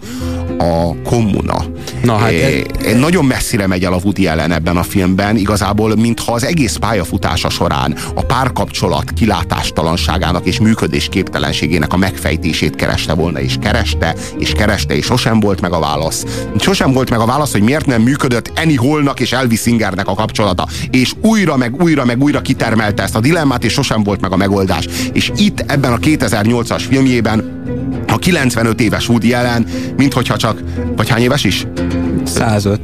a 0.57 1.01
kommuna. 1.03 1.65
Na, 2.03 2.15
hát 2.15 2.31
é, 2.31 2.65
nagyon 2.95 3.25
messzire 3.25 3.67
megy 3.67 3.83
el 3.83 3.93
a 3.93 3.99
Woody 4.03 4.27
Allen 4.27 4.51
ebben 4.51 4.77
a 4.77 4.83
filmben, 4.83 5.35
igazából 5.35 5.95
mintha 5.95 6.33
az 6.33 6.43
egész 6.43 6.75
pályafutása 6.75 7.49
során 7.49 7.95
a 8.15 8.21
párkapcsolat 8.47 9.11
kilátástalanságának 9.11 10.45
és 10.45 10.59
működés 10.59 11.07
képtelenségének 11.09 11.93
a 11.93 11.97
megfejtését 11.97 12.75
kereste 12.75 13.13
volna, 13.13 13.39
és 13.39 13.55
kereste, 13.61 14.15
és 14.37 14.51
kereste, 14.51 14.95
és 14.95 15.05
sosem 15.05 15.39
volt 15.39 15.61
meg 15.61 15.71
a 15.71 15.79
válasz. 15.79 16.25
Sosem 16.59 16.91
volt 16.91 17.09
meg 17.09 17.19
a 17.19 17.25
válasz, 17.25 17.51
hogy 17.51 17.61
miért 17.61 17.85
nem 17.85 18.01
működött 18.01 18.51
Annie 18.55 18.77
Hallnak 18.79 19.19
és 19.19 19.31
Elvis 19.31 19.59
Singernek 19.59 20.07
a 20.07 20.13
kapcsolata. 20.13 20.67
És 20.89 21.13
újra, 21.21 21.57
meg 21.57 21.81
újra, 21.81 22.05
meg 22.05 22.23
újra 22.23 22.41
kitermelte 22.41 23.03
ezt 23.03 23.15
a 23.15 23.19
dilemmát, 23.19 23.63
és 23.63 23.73
sosem 23.73 24.03
volt 24.03 24.21
meg 24.21 24.31
a 24.31 24.37
megoldás. 24.37 24.87
És 25.13 25.31
itt 25.35 25.59
ebben 25.59 25.93
a 25.93 25.97
2008-as 25.97 26.83
filmjében 26.89 27.63
a 28.07 28.17
95 28.17 28.81
éves 28.81 29.09
Woody 29.09 29.33
Allen, 29.33 29.67
mint 29.97 30.13
hogyha 30.13 30.37
csak, 30.37 30.61
vagy 30.95 31.09
hány 31.09 31.21
éves 31.21 31.43
is? 31.43 31.65
105. 32.27 32.79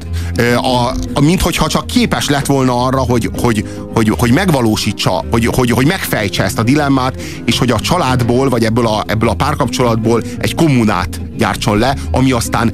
A, 0.56 0.94
a, 1.14 1.20
mint 1.22 1.42
hogyha 1.42 1.68
csak 1.68 1.88
képes 1.88 2.30
lett 2.30 2.46
volna 2.46 2.86
arra, 2.86 3.00
hogy, 3.00 3.30
hogy, 3.42 3.66
hogy, 3.94 4.14
hogy 4.18 4.32
megvalósítsa, 4.32 5.26
hogy, 5.32 5.46
hogy, 5.46 5.70
hogy 5.70 5.86
megfejtse 5.86 6.44
ezt 6.44 6.60
a 6.60 6.64
dilemmát, 6.64 7.22
és 7.46 7.58
hogy 7.58 7.72
a 7.72 7.80
családból, 7.80 8.50
vagy 8.50 8.64
ebből 8.64 8.88
a, 8.88 9.04
ebből 9.08 9.30
a 9.30 9.34
párkapcsolatból 9.34 10.24
egy 10.38 10.56
kommunát 10.56 11.22
gyártson 11.38 11.78
le, 11.78 11.96
ami 12.12 12.32
aztán, 12.32 12.72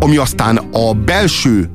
ami 0.00 0.16
aztán 0.16 0.56
a 0.56 0.92
belső 0.92 1.70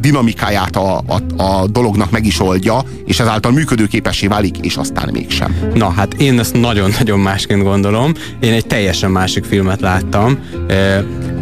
dinamikáját 0.00 0.76
a, 0.76 1.02
a, 1.06 1.42
a 1.42 1.66
dolognak 1.66 2.10
meg 2.10 2.26
is 2.26 2.40
oldja, 2.40 2.82
és 3.04 3.20
ezáltal 3.20 3.52
működőképessé 3.52 4.26
válik, 4.26 4.58
és 4.58 4.76
aztán 4.76 5.08
mégsem. 5.12 5.56
Na, 5.74 5.90
hát 5.90 6.14
én 6.14 6.38
ezt 6.38 6.60
nagyon-nagyon 6.60 7.18
másként 7.18 7.62
gondolom. 7.62 8.12
Én 8.40 8.52
egy 8.52 8.66
teljesen 8.66 9.10
másik 9.10 9.44
filmet 9.44 9.80
láttam. 9.80 10.38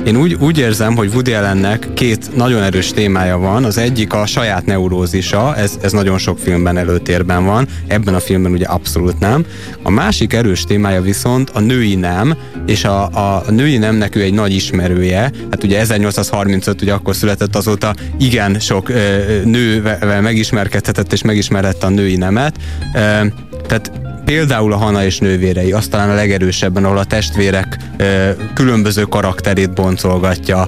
Én 0.06 0.16
úgy, 0.16 0.34
úgy 0.34 0.58
érzem, 0.58 0.96
hogy 0.96 1.10
Woody 1.12 1.32
Allennek 1.32 1.88
két 1.94 2.36
nagyon 2.36 2.62
erős 2.62 2.90
témája 2.90 3.38
van. 3.38 3.64
Az 3.64 3.78
egyik 3.78 4.12
a 4.12 4.26
saját 4.26 4.66
neurózisa, 4.66 5.56
ez, 5.56 5.78
ez 5.82 5.92
nagyon 5.92 6.18
sok 6.18 6.38
filmben 6.38 6.76
előtérben 6.76 7.44
van, 7.44 7.68
ebben 7.86 8.14
a 8.14 8.20
filmben 8.20 8.52
ugye 8.52 8.66
abszolút 8.66 9.18
nem. 9.18 9.46
A 9.82 9.90
másik 9.90 10.32
erős 10.32 10.64
témája 10.64 11.02
viszont 11.02 11.50
a 11.50 11.60
női 11.60 11.94
nem, 11.94 12.36
és 12.66 12.84
a, 12.84 13.04
a, 13.04 13.44
női 13.50 13.76
nemnek 13.76 14.16
ő 14.16 14.20
egy 14.22 14.34
nagy 14.34 14.52
ismerője. 14.52 15.30
Hát 15.50 15.64
ugye 15.64 15.78
1835, 15.78 16.82
ugye 16.82 16.92
akkor 16.92 17.16
született 17.16 17.56
azóta 17.56 17.94
igen 18.18 18.58
sok 18.58 18.88
ö, 18.88 19.18
nővel 19.44 20.20
megismerkedhetett 20.20 21.12
és 21.12 21.22
megismerhette 21.22 21.86
a 21.86 21.90
női 21.90 22.16
nemet. 22.16 22.56
Ö, 22.94 23.26
tehát 23.66 24.05
például 24.26 24.72
a 24.72 24.76
Hana 24.76 25.04
és 25.04 25.18
nővérei, 25.18 25.72
azt 25.72 25.90
talán 25.90 26.10
a 26.10 26.14
legerősebben, 26.14 26.84
ahol 26.84 26.98
a 26.98 27.04
testvérek 27.04 27.76
különböző 28.54 29.02
karakterét 29.02 29.74
boncolgatja, 29.74 30.66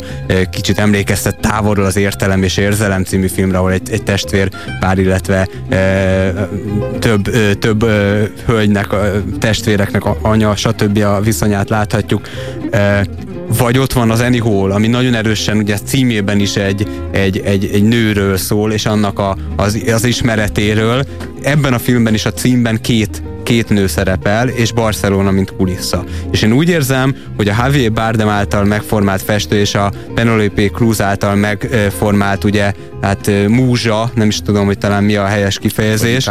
kicsit 0.50 0.78
emlékeztet 0.78 1.40
távolról 1.40 1.84
az 1.84 1.96
Értelem 1.96 2.42
és 2.42 2.56
Érzelem 2.56 3.04
című 3.04 3.26
filmre, 3.26 3.58
ahol 3.58 3.72
egy, 3.72 3.90
egy 3.90 4.02
testvér 4.02 4.50
pár, 4.80 4.98
illetve 4.98 5.48
több, 6.98 7.30
több 7.58 7.84
hölgynek, 8.46 8.86
testvéreknek 9.38 10.04
a 10.04 10.16
anya, 10.22 10.56
stb. 10.56 10.98
a 10.98 11.20
viszonyát 11.20 11.68
láthatjuk. 11.68 12.28
Vagy 13.58 13.78
ott 13.78 13.92
van 13.92 14.10
az 14.10 14.20
Annie 14.20 14.42
Hall, 14.42 14.70
ami 14.70 14.86
nagyon 14.86 15.14
erősen 15.14 15.56
ugye 15.56 15.78
címében 15.78 16.40
is 16.40 16.56
egy, 16.56 16.86
egy, 17.10 17.38
egy, 17.38 17.70
egy 17.72 17.82
nőről 17.82 18.36
szól, 18.36 18.72
és 18.72 18.86
annak 18.86 19.18
a, 19.18 19.36
az, 19.56 19.82
az 19.92 20.04
ismeretéről. 20.04 21.04
Ebben 21.42 21.72
a 21.72 21.78
filmben 21.78 22.14
is 22.14 22.24
a 22.24 22.32
címben 22.32 22.80
két 22.80 23.22
két 23.48 23.68
nő 23.68 23.86
szerepel, 23.86 24.48
és 24.48 24.72
Barcelona, 24.72 25.30
mint 25.30 25.56
kulissza. 25.56 26.04
És 26.30 26.42
én 26.42 26.52
úgy 26.52 26.68
érzem, 26.68 27.14
hogy 27.36 27.48
a 27.48 27.54
Javier 27.58 27.92
Bardem 27.92 28.28
által 28.28 28.64
megformált 28.64 29.22
festő 29.22 29.56
és 29.56 29.74
a 29.74 29.92
Penelope 30.14 30.68
Cruz 30.68 31.00
által 31.00 31.34
megformált, 31.34 32.44
ugye, 32.44 32.72
hát 33.00 33.30
múzsa, 33.48 34.10
nem 34.14 34.28
is 34.28 34.40
tudom, 34.40 34.66
hogy 34.66 34.78
talán 34.78 35.04
mi 35.04 35.16
a 35.16 35.24
helyes 35.24 35.58
kifejezés. 35.58 36.30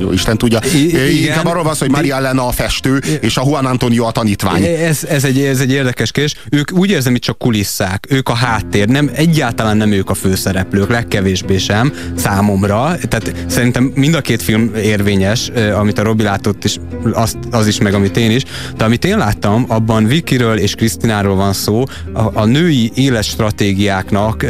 Jó, 0.00 0.12
Isten 0.12 0.38
tudja. 0.38 0.58
I- 0.74 1.22
Inkább 1.24 1.46
arról 1.46 1.62
van 1.62 1.74
hogy 1.78 1.90
Maria 1.90 2.16
Elena 2.16 2.46
a 2.46 2.50
festő, 2.50 2.96
és 3.20 3.36
a 3.36 3.42
Juan 3.46 3.66
Antonio 3.66 4.04
a 4.04 4.10
tanítvány. 4.10 4.64
Ez, 4.64 5.04
ez, 5.04 5.24
egy, 5.24 5.40
ez 5.40 5.60
egy 5.60 5.70
érdekes 5.70 6.10
kérdés. 6.10 6.34
Ők 6.50 6.72
úgy 6.72 6.90
érzem, 6.90 7.12
hogy 7.12 7.20
csak 7.20 7.38
kulisszák, 7.38 8.06
ők 8.08 8.28
a 8.28 8.34
háttér, 8.34 8.88
nem, 8.88 9.10
egyáltalán 9.14 9.76
nem 9.76 9.92
ők 9.92 10.10
a 10.10 10.14
főszereplők, 10.14 10.90
legkevésbé 10.90 11.58
sem 11.58 11.92
számomra. 12.16 12.96
Tehát 13.08 13.34
szerintem 13.46 13.92
mind 13.94 14.14
a 14.14 14.20
két 14.20 14.42
film 14.42 14.74
érvényes, 14.74 15.50
amit 15.74 15.98
a 15.98 16.02
Robi 16.02 16.22
látott, 16.22 16.64
és 16.64 16.76
az, 17.12 17.36
az 17.50 17.66
is 17.66 17.78
meg, 17.80 17.94
amit 17.94 18.16
én 18.16 18.30
is. 18.30 18.42
De 18.76 18.84
amit 18.84 19.04
én 19.04 19.18
láttam, 19.18 19.64
abban 19.68 20.06
Vikiről 20.06 20.56
és 20.56 20.74
Krisztináról 20.74 21.34
van 21.36 21.52
szó, 21.52 21.84
a, 22.12 22.40
a 22.40 22.44
női 22.44 22.90
életstratégiáknak, 22.94 24.46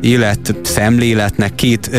élet 0.00 0.54
szemléletnek 0.62 1.54
két 1.54 1.90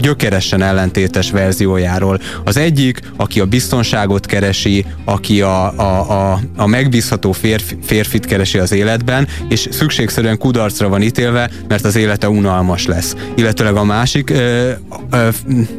gyökeresen 0.00 0.62
ellentétes 0.62 1.30
verziójáról. 1.30 2.20
Az 2.44 2.56
egyik, 2.56 3.00
aki 3.16 3.40
a 3.40 3.46
biztonságot 3.46 4.26
keresi, 4.26 4.84
aki 5.04 5.42
a, 5.42 5.78
a, 5.78 6.32
a, 6.32 6.40
a 6.56 6.66
megbízható 6.66 7.32
férfi, 7.32 7.76
férfit 7.82 8.26
keresi 8.26 8.58
az 8.58 8.72
életben, 8.72 9.28
és 9.48 9.68
szükségszerűen 9.70 10.38
kudarcra 10.38 10.88
van 10.88 11.02
ítélve, 11.02 11.50
mert 11.68 11.84
az 11.84 11.96
élete 11.96 12.28
unalmas 12.28 12.86
lesz. 12.86 13.14
Illetőleg 13.34 13.76
a 13.76 13.84
másik, 13.84 14.30
ö, 14.30 14.70
ö, 15.10 15.28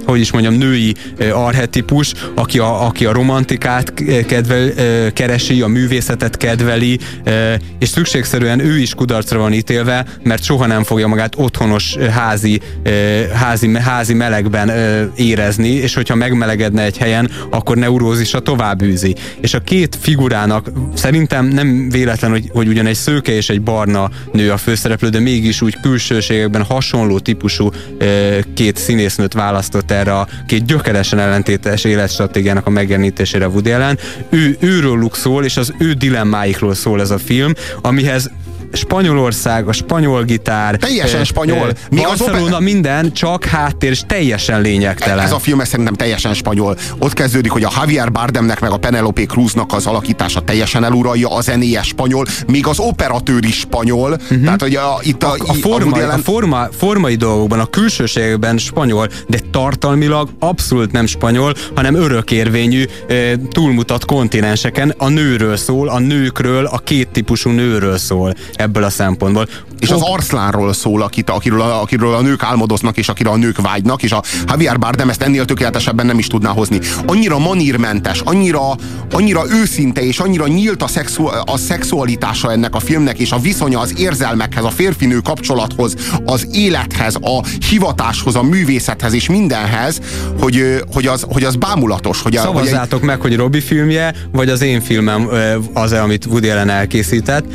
hogy 0.05 0.19
is 0.19 0.31
mondjam, 0.31 0.53
női 0.53 0.95
ö, 1.17 1.31
arhetipus, 1.31 2.13
aki 2.35 2.59
a, 2.59 2.85
aki 2.85 3.05
a 3.05 3.11
romantikát 3.11 3.93
kedvel, 4.25 4.71
keresi, 5.13 5.61
a 5.61 5.67
művészetet 5.67 6.37
kedveli, 6.37 6.99
és 7.79 7.89
szükségszerűen 7.89 8.59
ő 8.59 8.77
is 8.77 8.93
kudarcra 8.93 9.39
van 9.39 9.53
ítélve, 9.53 10.05
mert 10.23 10.43
soha 10.43 10.65
nem 10.65 10.83
fogja 10.83 11.07
magát 11.07 11.33
otthonos 11.37 11.95
házi, 11.95 12.61
házi, 13.33 13.77
házi 13.77 14.13
melegben 14.13 14.71
érezni, 15.15 15.69
és 15.69 15.93
hogyha 15.93 16.15
megmelegedne 16.39 16.83
egy 16.83 16.97
helyen, 16.97 17.29
akkor 17.49 17.77
neurózisa 17.77 18.39
tovább 18.39 18.81
űzi. 18.81 19.15
És 19.41 19.53
a 19.53 19.59
két 19.59 19.97
figurának 20.01 20.71
szerintem 20.93 21.45
nem 21.45 21.89
véletlen, 21.89 22.31
hogy, 22.31 22.49
hogy 22.53 22.67
ugyan 22.67 22.85
egy 22.85 22.95
szőke 22.95 23.31
és 23.31 23.49
egy 23.49 23.61
barna 23.61 24.09
nő 24.31 24.51
a 24.51 24.57
főszereplő, 24.57 25.09
de 25.09 25.19
mégis 25.19 25.61
úgy 25.61 25.79
külsőségekben 25.81 26.63
hasonló 26.63 27.19
típusú 27.19 27.69
két 28.53 28.77
színésznőt 28.77 29.33
választott 29.33 29.91
erre 29.91 30.17
a 30.17 30.27
két 30.47 30.65
gyökeresen 30.65 31.19
ellentétes 31.19 31.83
életstratégiának 31.83 32.65
a 32.65 32.69
megjelenítésére 32.69 33.47
Woody 33.47 33.71
Allen. 33.71 33.97
Ő, 34.29 34.57
őrőlük 34.59 35.15
szól, 35.15 35.43
és 35.43 35.57
az 35.57 35.73
ő 35.79 35.93
dilemmáikról 35.93 36.73
szól 36.73 37.01
ez 37.01 37.11
a 37.11 37.17
film, 37.17 37.53
amihez 37.81 38.31
Spanyolország, 38.71 39.67
a 39.67 39.71
spanyol 39.71 40.23
gitár. 40.23 40.75
Teljesen 40.75 41.23
spanyol. 41.23 41.71
Még 41.91 42.03
Barcelona 42.03 42.55
az 42.55 42.63
minden, 42.63 43.11
csak 43.13 43.45
háttér, 43.45 43.91
és 43.91 44.01
teljesen 44.07 44.61
lényegtelen. 44.61 45.25
Ez 45.25 45.31
a 45.31 45.39
film 45.39 45.63
szerintem 45.63 45.93
teljesen 45.93 46.33
spanyol. 46.33 46.77
Ott 46.99 47.13
kezdődik, 47.13 47.51
hogy 47.51 47.63
a 47.63 47.71
Javier 47.75 48.11
Bardemnek 48.11 48.59
meg 48.59 48.71
a 48.71 48.77
Penelope 48.77 49.25
Cruznak 49.25 49.73
az 49.73 49.85
alakítása 49.85 50.41
teljesen 50.41 50.83
eluralja, 50.83 51.35
a 51.35 51.41
zenéje 51.41 51.81
spanyol, 51.81 52.25
még 52.47 52.67
az 52.67 52.79
operatőr 52.79 53.45
is 53.45 53.59
spanyol. 53.59 54.11
Uh-huh. 54.11 54.43
Tehát, 54.43 54.61
hogy 54.61 54.75
a, 54.75 54.99
itt 55.01 55.23
a, 55.23 55.31
a, 55.31 55.37
a, 55.47 55.53
forma, 55.53 55.95
a, 55.95 55.99
ellen... 55.99 56.19
a 56.19 56.21
forma, 56.21 56.67
formai 56.77 57.15
dolgokban, 57.15 57.59
a 57.59 57.65
külsőségben 57.65 58.57
spanyol, 58.57 59.09
de 59.27 59.39
tartalmilag 59.51 60.29
abszolút 60.39 60.91
nem 60.91 61.05
spanyol, 61.05 61.53
hanem 61.75 61.95
örökérvényű, 61.95 62.83
túlmutat 63.51 64.05
kontinenseken. 64.05 64.93
A 64.97 65.09
nőről 65.09 65.57
szól, 65.57 65.89
a 65.89 65.99
nőkről, 65.99 66.65
a 66.65 66.77
két 66.77 67.07
típusú 67.09 67.49
nőről 67.49 67.97
szól 67.97 68.33
ebből 68.59 68.83
a 68.83 68.89
szempontból. 68.89 69.47
És 69.79 69.89
az 69.89 70.01
arszlánról 70.01 70.73
szól, 70.73 71.01
akit, 71.01 71.29
akiről, 71.29 71.61
a, 71.61 71.81
akiről 71.81 72.13
a 72.13 72.21
nők 72.21 72.43
álmodoznak, 72.43 72.97
és 72.97 73.09
akire 73.09 73.29
a 73.29 73.35
nők 73.35 73.61
vágynak, 73.61 74.03
és 74.03 74.11
a 74.11 74.23
Javier 74.47 74.79
Bardem 74.79 75.09
ezt 75.09 75.21
ennél 75.21 75.45
tökéletesebben 75.45 76.05
nem 76.05 76.19
is 76.19 76.27
tudná 76.27 76.49
hozni. 76.49 76.79
Annyira 77.05 77.39
manírmentes, 77.39 78.19
annyira, 78.19 78.75
annyira 79.11 79.43
őszinte, 79.49 80.01
és 80.01 80.19
annyira 80.19 80.47
nyílt 80.47 80.83
a, 80.83 80.87
szexu, 80.87 81.25
a 81.45 81.57
szexualitása 81.57 82.51
ennek 82.51 82.75
a 82.75 82.79
filmnek, 82.79 83.19
és 83.19 83.31
a 83.31 83.39
viszonya 83.39 83.79
az 83.79 83.99
érzelmekhez, 83.99 84.63
a 84.63 84.69
férfinő 84.69 85.19
kapcsolathoz, 85.19 85.93
az 86.25 86.47
élethez, 86.51 87.15
a 87.15 87.43
hivatáshoz, 87.69 88.35
a 88.35 88.43
művészethez 88.43 89.13
és 89.13 89.29
mindenhez, 89.29 89.99
hogy, 90.39 90.83
hogy, 90.93 91.07
az, 91.07 91.25
hogy 91.29 91.43
az 91.43 91.55
bámulatos. 91.55 92.21
Hogy 92.21 92.35
Szavazzátok 92.35 92.99
hogy 92.99 93.07
meg, 93.07 93.21
hogy 93.21 93.35
Robi 93.35 93.59
filmje, 93.59 94.13
vagy 94.31 94.49
az 94.49 94.61
én 94.61 94.81
filmem 94.81 95.29
az-e, 95.73 96.01
amit 96.01 96.25
Woody 96.25 96.49
Allen 96.49 96.69
elkészített, 96.69 97.45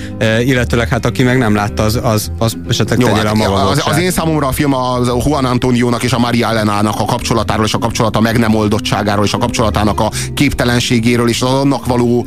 illetőleg 0.44 0.88
hát 0.88 1.06
aki 1.06 1.22
meg 1.22 1.38
nem 1.38 1.54
látta, 1.54 1.82
az, 1.82 1.98
az, 2.02 2.13
az 2.38 2.56
esetleg 2.68 3.00
Jó, 3.00 3.06
hát, 3.06 3.34
maga 3.34 3.68
az, 3.68 3.82
az 3.86 3.98
én 3.98 4.10
számomra 4.10 4.46
a 4.46 4.52
film 4.52 4.74
a 4.74 4.98
Juan 5.24 5.44
Antoniónak 5.44 6.02
és 6.02 6.12
a 6.12 6.18
Maria 6.18 6.48
Elenának 6.48 7.00
a 7.00 7.04
kapcsolatáról, 7.04 7.64
és 7.64 7.74
a 7.74 7.78
kapcsolata 7.78 8.20
meg 8.20 8.38
nem 8.38 8.54
oldottságáról, 8.54 9.24
és 9.24 9.32
a 9.32 9.38
kapcsolatának 9.38 10.00
a 10.00 10.10
képtelenségéről, 10.34 11.28
és 11.28 11.42
az 11.42 11.50
annak 11.50 11.86
való, 11.86 12.26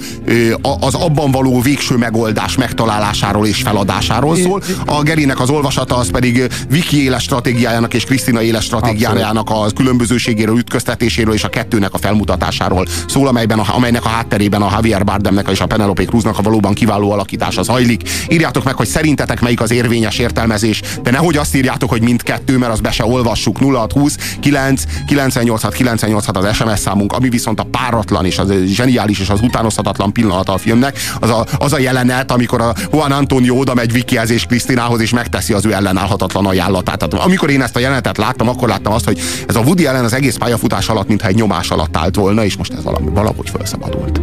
az 0.79 0.93
abban 0.93 1.31
való 1.31 1.61
végső 1.61 1.97
megoldás 1.97 2.57
megtalálásáról 2.57 3.47
és 3.47 3.61
feladásáról 3.61 4.35
szól. 4.35 4.61
A 4.85 5.01
Gerinek 5.01 5.39
az 5.39 5.49
olvasata 5.49 5.95
az 5.95 6.11
pedig 6.11 6.47
Viki 6.69 7.03
éles 7.03 7.23
stratégiájának 7.23 7.93
és 7.93 8.03
Krisztina 8.03 8.41
éles 8.41 8.63
stratégiájának 8.63 9.49
a 9.49 9.65
különbözőségéről, 9.75 10.57
ütköztetéséről 10.57 11.33
és 11.33 11.43
a 11.43 11.49
kettőnek 11.49 11.93
a 11.93 11.97
felmutatásáról 11.97 12.85
szól, 13.07 13.27
amelyben 13.27 13.59
a, 13.59 13.75
amelynek 13.75 14.05
a 14.05 14.09
hátterében 14.09 14.61
a 14.61 14.69
Javier 14.71 15.03
Bardemnek 15.03 15.47
és 15.51 15.59
a 15.59 15.65
Penelope 15.65 16.03
Cruznak 16.03 16.37
a 16.37 16.41
valóban 16.41 16.73
kiváló 16.73 17.11
alakítása 17.11 17.63
zajlik. 17.63 18.01
Írjátok 18.29 18.63
meg, 18.63 18.75
hogy 18.75 18.87
szerintetek 18.87 19.41
melyik 19.41 19.61
az 19.61 19.71
érvényes 19.77 20.17
értelmezés, 20.17 20.81
de 21.03 21.11
nehogy 21.11 21.37
azt 21.37 21.55
írjátok, 21.55 21.89
hogy 21.89 22.01
mindkettő, 22.01 22.57
mert 22.57 22.71
azt 22.71 22.81
be 22.81 22.91
se 22.91 23.05
olvassuk. 23.05 23.57
0620 23.57 24.17
9 24.39 24.83
986 25.05 25.73
986 25.73 26.37
az 26.37 26.55
SMS 26.55 26.79
számunk, 26.79 27.13
ami 27.13 27.29
viszont 27.29 27.59
a 27.59 27.63
páratlan 27.63 28.25
és 28.25 28.37
az 28.37 28.53
zseniális 28.65 29.19
és 29.19 29.29
az 29.29 29.41
utánozhatatlan 29.41 30.13
pillanata 30.13 30.53
a 30.53 30.57
filmnek, 30.57 30.97
az 31.19 31.29
a, 31.29 31.45
az 31.57 31.73
a 31.73 31.79
jelenet, 31.79 32.31
amikor 32.31 32.61
a 32.61 32.73
Juan 32.91 33.11
Antonio 33.11 33.55
oda 33.55 33.73
megy 33.73 33.91
Vikihez 33.91 34.29
és 34.29 34.45
Krisztinához, 34.45 35.01
és 35.01 35.11
megteszi 35.11 35.53
az 35.53 35.65
ő 35.65 35.73
ellenállhatatlan 35.73 36.45
ajánlatát. 36.45 36.97
Tehát 36.97 37.25
amikor 37.25 37.49
én 37.49 37.61
ezt 37.61 37.75
a 37.75 37.79
jelenetet 37.79 38.17
láttam, 38.17 38.49
akkor 38.49 38.67
láttam 38.67 38.93
azt, 38.93 39.05
hogy 39.05 39.19
ez 39.47 39.55
a 39.55 39.59
Woody 39.59 39.85
ellen 39.85 40.03
az 40.03 40.13
egész 40.13 40.35
pályafutás 40.35 40.89
alatt, 40.89 41.07
mintha 41.07 41.27
egy 41.27 41.35
nyomás 41.35 41.69
alatt 41.69 41.97
állt 41.97 42.15
volna, 42.15 42.43
és 42.45 42.57
most 42.57 42.73
ez 42.73 42.83
valami, 42.83 43.09
valahogy 43.13 43.49
felszabadult. 43.49 44.21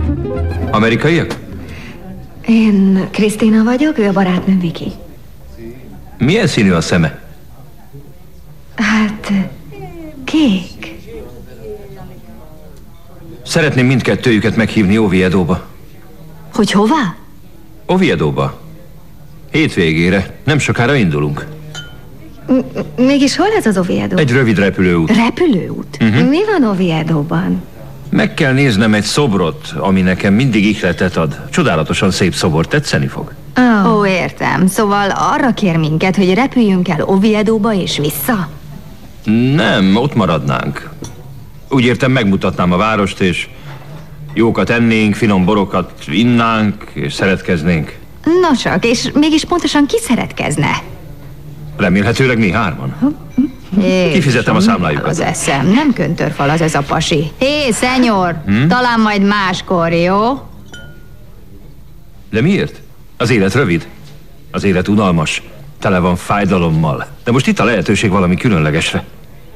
Amerikaiak? 0.71 1.37
Én 2.47 3.09
Krisztina 3.11 3.63
vagyok, 3.63 3.99
ő 3.99 4.09
a 4.09 4.13
barátnőm 4.13 4.61
Viki. 4.61 4.93
Milyen 6.19 6.47
színű 6.47 6.71
a 6.73 6.81
szeme? 6.81 7.23
Hát, 8.75 9.33
kék. 10.25 10.95
Szeretném 13.47 13.87
mindkettőjüket 13.87 14.57
meghívni 14.57 14.99
Oviedóba. 14.99 15.67
Hogy 16.55 16.71
hová? 16.71 17.15
Oviedóba. 17.87 18.61
Hétvégére. 19.51 20.35
Nem 20.45 20.59
sokára 20.59 20.95
indulunk. 20.95 21.47
M- 22.47 22.65
mégis 22.97 23.37
hol 23.37 23.47
ez 23.57 23.67
az 23.67 23.79
Oviedo? 23.79 24.17
Egy 24.17 24.31
rövid 24.33 24.59
repülőút. 24.59 25.17
Repülőút? 25.17 25.97
Uh-huh. 26.01 26.29
Mi 26.29 26.39
van 26.45 26.71
Oviedóban? 26.71 27.63
Meg 28.11 28.35
kell 28.35 28.53
néznem 28.53 28.95
egy 28.95 29.03
szobrot, 29.03 29.75
ami 29.79 30.01
nekem 30.01 30.35
mindig 30.35 30.65
ihletet 30.65 31.17
ad. 31.17 31.41
Csodálatosan 31.51 32.11
szép 32.11 32.35
szobor, 32.35 32.67
tetszeni 32.67 33.07
fog. 33.07 33.33
Ó, 33.59 33.99
oh, 33.99 34.11
értem. 34.11 34.67
Szóval 34.67 35.11
arra 35.11 35.55
kér 35.55 35.77
minket, 35.77 36.17
hogy 36.17 36.35
repüljünk 36.35 36.89
el 36.89 37.03
Oviedóba 37.03 37.75
és 37.75 37.99
vissza? 37.99 38.49
Nem, 39.55 39.97
ott 39.97 40.15
maradnánk. 40.15 40.91
Úgy 41.69 41.85
értem, 41.85 42.13
megmutatnám 42.13 42.73
a 42.73 42.77
várost, 42.77 43.21
és 43.21 43.49
jókat 44.35 44.71
ennénk, 44.71 45.15
finom 45.15 45.45
borokat 45.45 45.93
innánk, 46.07 46.85
és 46.93 47.13
szeretkeznénk. 47.13 47.99
No 48.25 48.57
csak, 48.57 48.85
és 48.85 49.11
mégis 49.15 49.45
pontosan 49.45 49.87
ki 49.87 49.99
szeretkezne? 49.99 50.83
Remélhetőleg 51.77 52.39
mi 52.39 52.51
hárman. 52.51 52.95
Kifizetem 54.13 54.57
a 54.57 54.61
számlájukat. 54.61 55.07
Az 55.07 55.21
eszem, 55.21 55.67
nem 55.67 55.93
köntörfal 55.93 56.51
az 56.51 56.61
ez 56.61 56.75
a 56.75 56.81
pasi. 56.81 57.31
Hé, 57.39 57.71
szenyor, 57.71 58.37
hm? 58.47 58.67
talán 58.67 59.01
majd 59.01 59.23
máskor, 59.23 59.93
jó? 59.93 60.41
De 62.31 62.41
miért? 62.41 62.83
Az 63.17 63.31
élet 63.31 63.55
rövid. 63.55 63.89
Az 64.51 64.65
élet 64.65 64.89
unalmas. 64.89 65.43
Tele 65.79 65.99
van 65.99 66.17
fájdalommal. 66.17 67.07
De 67.25 67.33
most 67.33 67.47
itt 67.47 67.59
a 67.59 67.65
lehetőség 67.65 68.11
valami 68.11 68.37
különlegesre. 68.37 69.05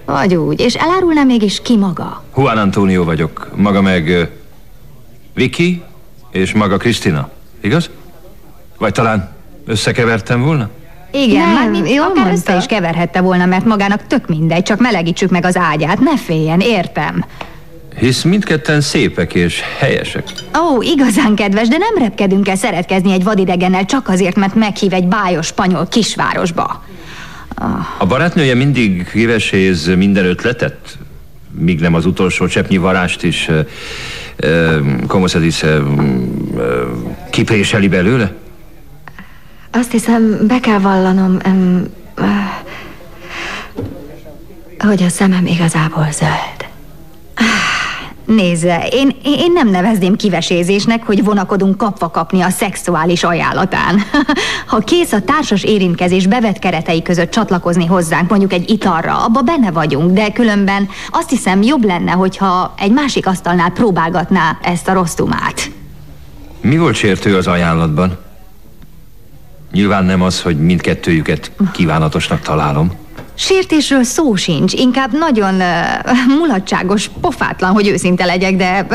Vagy 0.05 0.35
úgy, 0.35 0.61
és 0.61 0.75
elárulná 0.75 1.23
mégis 1.23 1.61
ki 1.63 1.77
maga? 1.77 2.25
Juan 2.37 2.59
Antonio 2.59 3.05
vagyok. 3.05 3.49
Maga 3.57 3.81
meg... 3.81 4.07
Uh, 4.07 4.29
Vicky 5.35 5.83
és 6.31 6.53
maga 6.53 6.77
Krisztina. 6.77 7.31
Igaz? 7.61 7.91
Vagy 8.79 8.93
talán 8.93 9.31
összekevertem 9.67 10.43
volna? 10.43 10.69
Igen, 11.11 11.47
nem, 11.49 11.53
már 11.55 11.71
mint 11.71 11.87
akár 11.87 12.15
mondta. 12.15 12.33
össze 12.33 12.57
is 12.57 12.67
keverhette 12.67 13.21
volna, 13.21 13.47
mert 13.47 13.65
magának 13.65 14.07
tök 14.07 14.29
mindegy, 14.29 14.63
csak 14.63 14.79
melegítsük 14.81 15.31
meg 15.31 15.45
az 15.45 15.57
ágyát, 15.57 15.99
ne 15.99 16.17
féljen, 16.17 16.61
értem. 16.61 17.25
Hisz 17.99 18.23
mindketten 18.23 18.81
szépek 18.81 19.35
és 19.35 19.61
helyesek. 19.79 20.25
Ó, 20.59 20.83
igazán 20.83 21.35
kedves, 21.35 21.69
de 21.69 21.77
nem 21.77 21.95
repkedünk 22.05 22.49
el 22.49 22.57
szeretkezni 22.57 23.13
egy 23.13 23.25
vadidegennel 23.25 23.85
csak 23.85 24.09
azért, 24.09 24.37
mert 24.37 24.55
meghív 24.55 24.93
egy 24.93 25.07
bájos 25.07 25.47
spanyol 25.47 25.87
kisvárosba. 25.87 26.85
A 27.99 28.07
barátnője 28.07 28.55
mindig 28.55 29.11
kiveséz 29.11 29.87
minden 29.97 30.25
ötletet, 30.25 30.99
míg 31.51 31.81
nem 31.81 31.95
az 31.95 32.07
utolsó 32.07 32.47
cseppnyi 32.47 32.77
varást 32.77 33.23
is, 33.23 33.49
como 35.07 35.27
se 35.27 35.39
dice, 35.39 35.79
kipréseli 37.31 37.89
belőle? 37.89 38.33
Azt 39.71 39.91
hiszem, 39.91 40.47
be 40.47 40.61
kell 40.61 40.79
vallanom, 40.79 41.39
em, 41.43 41.87
hogy 44.79 45.03
a 45.03 45.09
szemem 45.09 45.47
igazából 45.47 46.09
zöld. 46.13 46.58
Nézze, 48.29 48.89
én, 48.91 49.17
én 49.23 49.53
nem 49.53 49.69
nevezném 49.69 50.17
kivesézésnek, 50.17 51.03
hogy 51.03 51.25
vonakodunk 51.25 51.77
kapva 51.77 52.11
kapni 52.11 52.41
a 52.41 52.51
szexuális 52.51 53.25
ajánlatán. 53.25 54.01
Ha 54.67 54.79
kész 54.79 55.13
a 55.13 55.21
társas 55.21 55.63
érintkezés 55.63 56.27
bevet 56.27 56.59
keretei 56.59 57.03
között 57.03 57.31
csatlakozni 57.31 57.87
hozzánk, 57.87 58.31
mondjuk 58.31 58.53
egy 58.53 58.71
italra, 58.71 59.25
abba 59.25 59.41
benne 59.41 59.71
vagyunk, 59.71 60.13
de 60.13 60.33
különben 60.33 60.89
azt 61.11 61.31
hiszem 61.31 61.63
jobb 61.63 61.85
lenne, 61.85 62.13
hogyha 62.13 62.75
egy 62.79 62.93
másik 62.93 63.27
asztalnál 63.27 63.71
próbálgatná 63.71 64.59
ezt 64.63 64.89
a 64.89 64.93
rosszumát. 64.93 65.71
Mi 66.61 66.79
volt 66.79 66.95
sértő 66.95 67.37
az 67.37 67.47
ajánlatban? 67.47 68.19
Nyilván 69.73 70.05
nem 70.05 70.23
az, 70.23 70.43
hogy 70.43 70.59
mindkettőjüket 70.59 71.53
kívánatosnak 71.73 72.41
találom. 72.41 72.93
Sértésről 73.41 74.03
szó 74.03 74.35
sincs, 74.35 74.73
inkább 74.73 75.13
nagyon 75.13 75.55
uh, 75.55 76.37
mulatságos, 76.39 77.11
pofátlan, 77.21 77.71
hogy 77.71 77.89
őszinte 77.89 78.25
legyek, 78.25 78.57
de 78.57 78.87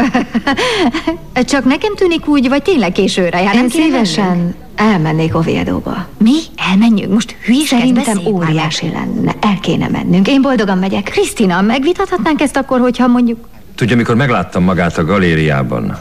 csak 1.51 1.65
nekem 1.65 1.95
tűnik 1.95 2.27
úgy, 2.27 2.49
vagy 2.49 2.61
tényleg 2.61 2.91
későre 2.91 3.41
jár. 3.41 3.53
Nem 3.53 3.69
szívesen 3.69 4.25
mennünk? 4.27 4.55
elmennék 4.75 5.35
Oviedóba. 5.35 6.07
Mi? 6.17 6.39
Elmenjünk? 6.71 7.13
Most 7.13 7.35
hülyeskedsz 7.45 7.79
Szerintem 7.79 8.19
óriási 8.25 8.89
lenne. 8.89 9.35
El 9.41 9.57
kéne 9.61 9.87
mennünk. 9.87 10.27
Én 10.27 10.41
boldogan 10.41 10.77
megyek. 10.77 11.03
Krisztina, 11.03 11.61
megvitathatnánk 11.61 12.41
ezt 12.41 12.57
akkor, 12.57 12.79
hogyha 12.79 13.07
mondjuk... 13.07 13.47
Tudja, 13.75 13.95
amikor 13.95 14.15
megláttam 14.15 14.63
magát 14.63 14.97
a 14.97 15.05
galériában, 15.05 15.97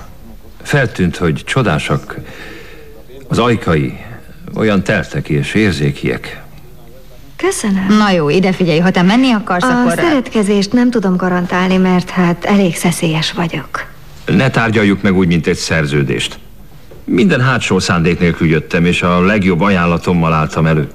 feltűnt, 0.63 1.17
hogy 1.17 1.43
csodásak 1.45 2.17
az 3.29 3.39
ajkai, 3.39 3.99
olyan 4.55 4.83
teltek 4.83 5.29
és 5.29 5.55
érzékiek. 5.55 6.42
Köszönöm. 7.43 7.87
Na 7.89 8.11
jó, 8.11 8.29
ide 8.29 8.53
figyelj, 8.53 8.79
ha 8.79 8.91
te 8.91 9.03
menni 9.03 9.31
akarsz, 9.31 9.65
a 9.65 9.81
akkor... 9.81 9.99
A 9.99 10.03
szeretkezést 10.03 10.73
nem 10.73 10.91
tudom 10.91 11.17
garantálni, 11.17 11.77
mert 11.77 12.11
hát 12.11 12.45
elég 12.45 12.77
szeszélyes 12.77 13.33
vagyok. 13.33 13.87
Ne 14.27 14.51
tárgyaljuk 14.51 15.03
meg 15.03 15.17
úgy, 15.17 15.27
mint 15.27 15.47
egy 15.47 15.57
szerződést. 15.57 16.39
Minden 17.05 17.41
hátsó 17.41 17.79
szándék 17.79 18.19
nélkül 18.19 18.49
jöttem, 18.49 18.85
és 18.85 19.03
a 19.03 19.21
legjobb 19.21 19.61
ajánlatommal 19.61 20.33
álltam 20.33 20.67
elő. 20.67 20.91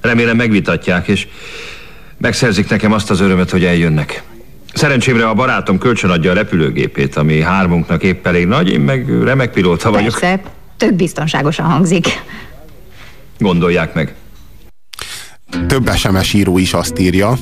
Remélem 0.00 0.36
megvitatják, 0.36 1.08
és 1.08 1.26
megszerzik 2.18 2.68
nekem 2.68 2.92
azt 2.92 3.10
az 3.10 3.20
örömet, 3.20 3.50
hogy 3.50 3.64
eljönnek. 3.64 4.22
Szerencsémre 4.74 5.28
a 5.28 5.34
barátom 5.34 5.78
kölcsön 5.78 6.10
adja 6.10 6.30
a 6.30 6.34
repülőgépét, 6.34 7.16
ami 7.16 7.40
hármunknak 7.40 8.02
épp 8.02 8.26
elég 8.26 8.46
nagy, 8.46 8.70
én 8.70 8.80
meg 8.80 9.22
remek 9.22 9.52
pilóta 9.52 9.90
vagyok. 9.90 10.18
Persze, 10.18 10.40
tök 10.76 10.94
biztonságosan 10.94 11.66
hangzik. 11.66 12.22
Gondolják 13.38 13.94
meg. 13.94 14.14
Több 15.66 15.90
SMS 15.96 16.32
író 16.32 16.58
is 16.58 16.72
azt 16.72 16.98
írja, 16.98 17.38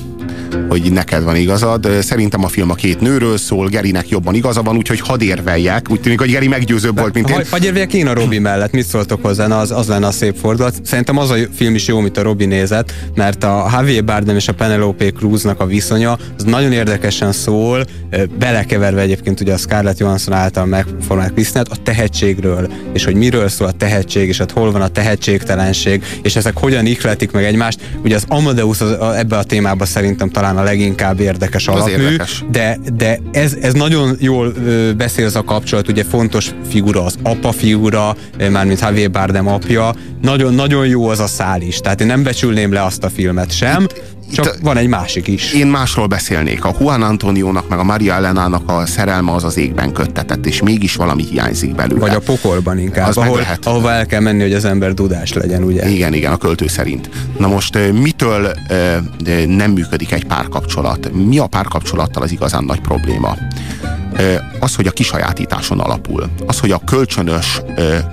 hogy 0.79 0.91
neked 0.91 1.23
van 1.23 1.35
igazad. 1.35 1.87
Szerintem 2.01 2.43
a 2.43 2.47
film 2.47 2.69
a 2.69 2.73
két 2.73 2.99
nőről 2.99 3.37
szól, 3.37 3.67
Gerinek 3.67 4.09
jobban 4.09 4.35
igaza 4.35 4.61
van, 4.61 4.75
úgyhogy 4.75 4.99
hadd 4.99 5.21
érveljek. 5.21 5.89
Úgy 5.89 6.01
tűnik, 6.01 6.19
hogy 6.19 6.29
Geri 6.29 6.47
meggyőzőbb 6.47 6.99
volt, 6.99 7.13
mint 7.13 7.29
én. 7.29 7.41
Hadd 7.49 7.63
érveljek 7.63 7.93
én 7.93 8.07
a 8.07 8.13
Robi 8.13 8.39
mellett, 8.39 8.71
mit 8.71 8.85
szóltok 8.85 9.25
hozzá, 9.25 9.47
Na, 9.47 9.59
az, 9.59 9.71
az 9.71 9.87
lenne 9.87 10.07
a 10.07 10.11
szép 10.11 10.35
fordulat. 10.35 10.75
Szerintem 10.83 11.17
az 11.17 11.29
a 11.29 11.35
film 11.55 11.75
is 11.75 11.87
jó, 11.87 11.97
amit 11.97 12.17
a 12.17 12.21
Robi 12.21 12.45
nézett, 12.45 12.93
mert 13.15 13.43
a 13.43 13.69
Javier 13.71 14.03
Bardem 14.03 14.35
és 14.35 14.47
a 14.47 14.53
Penelope 14.53 15.11
Cruznak 15.11 15.59
a 15.59 15.65
viszonya, 15.65 16.17
az 16.37 16.43
nagyon 16.43 16.71
érdekesen 16.71 17.31
szól, 17.31 17.85
belekeverve 18.39 19.01
egyébként 19.01 19.41
ugye 19.41 19.53
a 19.53 19.57
Scarlett 19.57 19.97
Johansson 19.97 20.33
által 20.33 20.65
megformált 20.65 21.33
Krisztinát, 21.33 21.67
a 21.67 21.75
tehetségről, 21.83 22.71
és 22.93 23.05
hogy 23.05 23.15
miről 23.15 23.47
szól 23.47 23.67
a 23.67 23.71
tehetség, 23.71 24.27
és 24.27 24.37
hogy 24.37 24.51
hol 24.51 24.71
van 24.71 24.81
a 24.81 24.87
tehetségtelenség, 24.87 26.03
és 26.21 26.35
ezek 26.35 26.57
hogyan 26.57 26.85
ihletik 26.85 27.31
meg 27.31 27.43
egymást. 27.43 27.79
Ugye 28.03 28.15
az 28.15 28.25
Amadeus 28.27 28.81
az, 28.81 28.89
a, 28.91 29.17
ebbe 29.17 29.37
a 29.37 29.43
témába 29.43 29.85
szerintem 29.85 30.29
talán 30.29 30.57
a 30.57 30.62
leginkább 30.63 31.19
érdekes 31.19 31.67
alapmű, 31.67 31.91
érdekes. 31.91 32.43
de, 32.51 32.77
de 32.93 33.19
ez, 33.31 33.57
ez 33.61 33.73
nagyon 33.73 34.15
jól 34.19 34.53
beszél 34.97 35.25
az 35.25 35.35
a 35.35 35.43
kapcsolat, 35.43 35.87
ugye 35.87 36.03
fontos 36.03 36.51
figura 36.69 37.03
az 37.03 37.15
apa 37.23 37.51
figura, 37.51 38.15
mármint 38.51 38.79
Javier 38.79 39.11
Bardem 39.11 39.47
apja, 39.47 39.93
nagyon-nagyon 40.21 40.87
jó 40.87 41.07
az 41.07 41.19
a 41.19 41.27
szál 41.27 41.61
is, 41.61 41.79
tehát 41.79 42.01
én 42.01 42.07
nem 42.07 42.23
becsülném 42.23 42.73
le 42.73 42.83
azt 42.83 43.03
a 43.03 43.09
filmet 43.09 43.51
sem, 43.51 43.87
csak 44.33 44.45
Itt, 44.45 44.61
van 44.61 44.77
egy 44.77 44.87
másik 44.87 45.27
is. 45.27 45.53
Én 45.53 45.67
másról 45.67 46.07
beszélnék. 46.07 46.65
A 46.65 46.75
Juan 46.79 47.01
Antoniónak 47.01 47.69
meg 47.69 47.79
a 47.79 47.83
Maria 47.83 48.13
Elenának 48.13 48.69
a 48.69 48.85
szerelme 48.85 49.31
az 49.31 49.43
az 49.43 49.57
égben 49.57 49.91
köttetett, 49.91 50.45
és 50.45 50.61
mégis 50.61 50.95
valami 50.95 51.23
hiányzik 51.23 51.75
belőle. 51.75 51.99
Vagy 51.99 52.15
a 52.15 52.19
pokolban 52.19 52.79
inkább, 52.79 53.07
az 53.07 53.17
ahol, 53.17 53.39
ahova 53.63 53.91
el 53.91 54.05
kell 54.05 54.21
menni, 54.21 54.41
hogy 54.41 54.53
az 54.53 54.65
ember 54.65 54.93
dudás 54.93 55.33
legyen, 55.33 55.63
ugye? 55.63 55.89
Igen, 55.89 56.13
igen, 56.13 56.31
a 56.31 56.37
költő 56.37 56.67
szerint. 56.67 57.09
Na 57.37 57.47
most 57.47 57.77
mitől 57.91 58.51
nem 59.47 59.71
működik 59.71 60.11
egy 60.11 60.25
párkapcsolat? 60.25 61.11
Mi 61.13 61.37
a 61.37 61.47
párkapcsolattal 61.47 62.23
az 62.23 62.31
igazán 62.31 62.63
nagy 62.63 62.81
probléma? 62.81 63.37
Az, 64.59 64.75
hogy 64.75 64.87
a 64.87 64.91
kisajátításon 64.91 65.79
alapul, 65.79 66.29
az, 66.47 66.59
hogy 66.59 66.71
a 66.71 66.81
kölcsönös, 66.85 67.61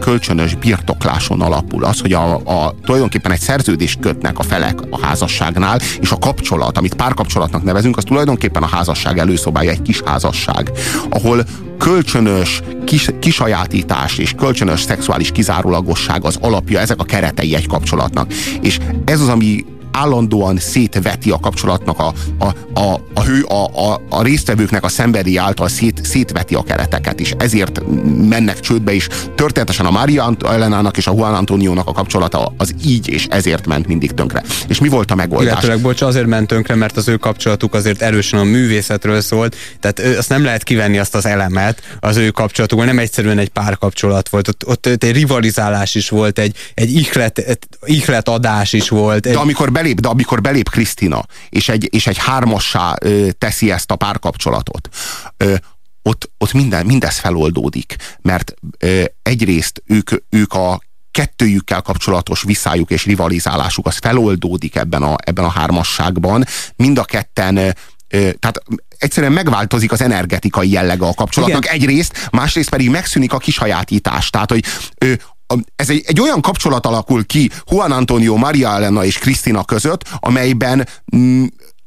kölcsönös 0.00 0.54
birtokláson 0.54 1.40
alapul, 1.40 1.84
az, 1.84 2.00
hogy 2.00 2.12
a, 2.12 2.34
a, 2.34 2.74
tulajdonképpen 2.84 3.32
egy 3.32 3.40
szerződést 3.40 4.00
kötnek 4.00 4.38
a 4.38 4.42
felek 4.42 4.78
a 4.90 5.00
házasságnál, 5.06 5.80
és 6.00 6.10
a 6.10 6.18
kapcsolat, 6.18 6.78
amit 6.78 6.94
párkapcsolatnak 6.94 7.62
nevezünk, 7.62 7.96
az 7.96 8.04
tulajdonképpen 8.04 8.62
a 8.62 8.66
házasság 8.66 9.18
előszobája, 9.18 9.70
egy 9.70 9.82
kis 9.82 10.00
házasság, 10.04 10.70
ahol 11.08 11.44
kölcsönös 11.78 12.62
kis, 12.84 13.10
kisajátítás 13.18 14.18
és 14.18 14.32
kölcsönös 14.32 14.80
szexuális 14.80 15.30
kizárólagosság 15.30 16.24
az 16.24 16.38
alapja, 16.40 16.80
ezek 16.80 17.00
a 17.00 17.04
keretei 17.04 17.54
egy 17.54 17.66
kapcsolatnak. 17.66 18.32
És 18.60 18.78
ez 19.04 19.20
az, 19.20 19.28
ami 19.28 19.64
állandóan 19.92 20.56
szétveti 20.58 21.30
a 21.30 21.38
kapcsolatnak 21.38 21.98
a, 21.98 22.12
a, 22.38 22.80
a, 22.80 23.00
a, 23.14 23.22
hő, 23.22 23.42
a, 23.42 23.90
a, 23.92 24.00
a 24.08 24.22
résztvevőknek 24.22 24.84
a 24.84 24.88
szenvedély 24.88 25.38
által 25.38 25.68
szét, 25.68 26.00
szétveti 26.04 26.54
a 26.54 26.62
kereteket, 26.62 27.20
és 27.20 27.34
ezért 27.38 27.80
mennek 28.28 28.60
csődbe 28.60 28.92
is. 28.92 29.08
Történetesen 29.34 29.86
a 29.86 29.90
Mária 29.90 30.36
Elenának 30.44 30.96
és 30.96 31.06
a 31.06 31.12
Juan 31.16 31.34
Antoniónak 31.34 31.88
a 31.88 31.92
kapcsolata 31.92 32.54
az 32.56 32.74
így 32.84 33.08
és 33.08 33.26
ezért 33.30 33.66
ment 33.66 33.86
mindig 33.86 34.12
tönkre. 34.12 34.42
És 34.68 34.80
mi 34.80 34.88
volt 34.88 35.10
a 35.10 35.14
megoldás? 35.14 35.52
Illetőleg, 35.52 35.80
bocs, 35.80 36.02
azért 36.02 36.26
ment 36.26 36.46
tönkre, 36.46 36.74
mert 36.74 36.96
az 36.96 37.08
ő 37.08 37.16
kapcsolatuk 37.16 37.74
azért 37.74 38.02
erősen 38.02 38.40
a 38.40 38.44
művészetről 38.44 39.20
szólt, 39.20 39.56
tehát 39.80 40.16
azt 40.18 40.28
nem 40.28 40.44
lehet 40.44 40.62
kivenni 40.62 40.98
azt 40.98 41.14
az 41.14 41.26
elemet 41.26 41.82
az 42.00 42.16
ő 42.16 42.30
kapcsolatukból, 42.30 42.86
nem 42.86 42.98
egyszerűen 42.98 43.38
egy 43.38 43.48
párkapcsolat 43.48 44.28
volt, 44.28 44.48
ott, 44.48 44.66
ott, 44.66 44.86
ott 44.86 45.04
egy 45.04 45.12
rivalizálás 45.12 45.94
is 45.94 46.08
volt, 46.08 46.38
egy, 46.38 46.56
egy 46.74 46.94
ihlet, 46.94 47.58
ihlet 47.84 48.28
adás 48.28 48.72
is 48.72 48.88
volt. 48.88 49.26
Egy... 49.26 49.32
De 49.32 49.38
amikor 49.38 49.70
belép, 49.80 50.00
de 50.00 50.08
amikor 50.08 50.40
belép 50.40 50.70
Krisztina, 50.70 51.24
és 51.48 51.68
egy, 51.68 51.88
és 51.92 52.06
egy 52.06 52.18
hármassá 52.18 52.94
ö, 53.00 53.28
teszi 53.38 53.70
ezt 53.70 53.90
a 53.90 53.96
párkapcsolatot, 53.96 54.88
ö, 55.36 55.54
ott, 56.02 56.30
ott 56.38 56.52
minden, 56.52 56.86
mindez 56.86 57.18
feloldódik, 57.18 57.96
mert 58.22 58.54
ö, 58.78 59.02
egyrészt 59.22 59.82
ők, 59.86 60.10
ők 60.28 60.52
a 60.52 60.80
kettőjükkel 61.10 61.82
kapcsolatos 61.82 62.42
viszájuk 62.42 62.90
és 62.90 63.04
rivalizálásuk 63.04 63.86
az 63.86 63.96
feloldódik 63.96 64.76
ebben 64.76 65.02
a, 65.02 65.16
ebben 65.24 65.44
a 65.44 65.50
hármasságban. 65.50 66.44
Mind 66.76 66.98
a 66.98 67.04
ketten 67.04 67.56
ö, 67.56 67.70
tehát 68.08 68.62
egyszerűen 68.98 69.32
megváltozik 69.32 69.92
az 69.92 70.00
energetikai 70.00 70.70
jellege 70.70 71.06
a 71.06 71.14
kapcsolatnak 71.14 71.64
Igen. 71.64 71.74
egyrészt, 71.74 72.28
másrészt 72.30 72.70
pedig 72.70 72.90
megszűnik 72.90 73.32
a 73.32 73.38
kisajátítás. 73.38 74.30
Tehát, 74.30 74.50
hogy 74.50 74.64
ö, 74.98 75.12
ez 75.76 75.90
egy, 75.90 76.04
egy 76.06 76.20
olyan 76.20 76.40
kapcsolat 76.40 76.86
alakul 76.86 77.26
ki 77.26 77.50
Juan 77.70 77.92
Antonio, 77.92 78.36
Maria 78.36 78.68
Elena 78.68 79.04
és 79.04 79.18
Krisztina 79.18 79.64
között, 79.64 80.04
amelyben 80.18 80.88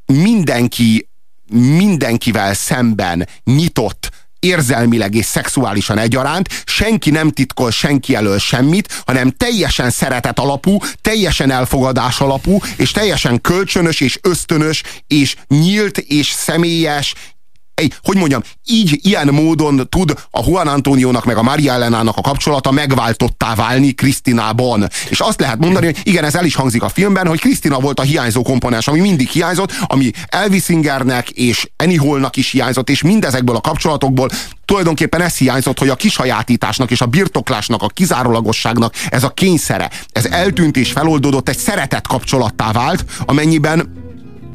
mindenki 0.05 1.07
mindenkivel 1.51 2.53
szemben 2.53 3.27
nyitott, 3.43 4.11
érzelmileg 4.43 5.15
és 5.15 5.25
szexuálisan 5.25 5.97
egyaránt, 5.97 6.63
senki 6.65 7.09
nem 7.09 7.29
titkol 7.29 7.71
senki 7.71 8.15
elől 8.15 8.39
semmit, 8.39 9.01
hanem 9.05 9.29
teljesen 9.29 9.89
szeretet 9.89 10.39
alapú, 10.39 10.77
teljesen 11.01 11.51
elfogadás 11.51 12.19
alapú, 12.19 12.59
és 12.77 12.91
teljesen 12.91 13.41
kölcsönös 13.41 13.99
és 13.99 14.19
ösztönös, 14.21 14.83
és 15.07 15.35
nyílt 15.47 15.97
és 15.97 16.31
személyes, 16.31 17.13
egy, 17.75 17.93
hogy 18.03 18.17
mondjam, 18.17 18.41
így, 18.65 18.99
ilyen 19.01 19.27
módon 19.27 19.87
tud 19.89 20.13
a 20.31 20.41
Juan 20.47 20.67
Antonionak 20.67 21.25
meg 21.25 21.37
a 21.37 21.43
Maria 21.43 21.73
Elenának 21.73 22.17
a 22.17 22.21
kapcsolata 22.21 22.71
megváltottá 22.71 23.55
válni 23.55 23.91
Krisztinában. 23.91 24.87
És 25.09 25.19
azt 25.19 25.39
lehet 25.39 25.59
mondani, 25.59 25.85
hogy 25.85 25.99
igen, 26.03 26.23
ez 26.23 26.35
el 26.35 26.45
is 26.45 26.55
hangzik 26.55 26.83
a 26.83 26.89
filmben, 26.89 27.27
hogy 27.27 27.39
Krisztina 27.39 27.79
volt 27.79 27.99
a 27.99 28.03
hiányzó 28.03 28.41
komponens, 28.41 28.87
ami 28.87 28.99
mindig 28.99 29.27
hiányzott, 29.27 29.71
ami 29.81 30.11
Elvis 30.27 30.63
Singernek 30.63 31.29
és 31.29 31.69
Annie 31.77 31.99
Hallnak 31.99 32.35
is 32.35 32.51
hiányzott, 32.51 32.89
és 32.89 33.01
mindezekből 33.01 33.55
a 33.55 33.61
kapcsolatokból 33.61 34.29
tulajdonképpen 34.65 35.21
ez 35.21 35.37
hiányzott, 35.37 35.79
hogy 35.79 35.89
a 35.89 35.95
kisajátításnak 35.95 36.91
és 36.91 37.01
a 37.01 37.05
birtoklásnak, 37.05 37.81
a 37.81 37.87
kizárólagosságnak 37.87 38.93
ez 39.09 39.23
a 39.23 39.29
kényszere, 39.29 39.89
ez 40.11 40.25
eltűnt 40.25 40.77
és 40.77 40.91
feloldódott, 40.91 41.49
egy 41.49 41.57
szeretet 41.57 42.07
kapcsolattá 42.07 42.71
vált, 42.71 43.05
amennyiben 43.25 44.02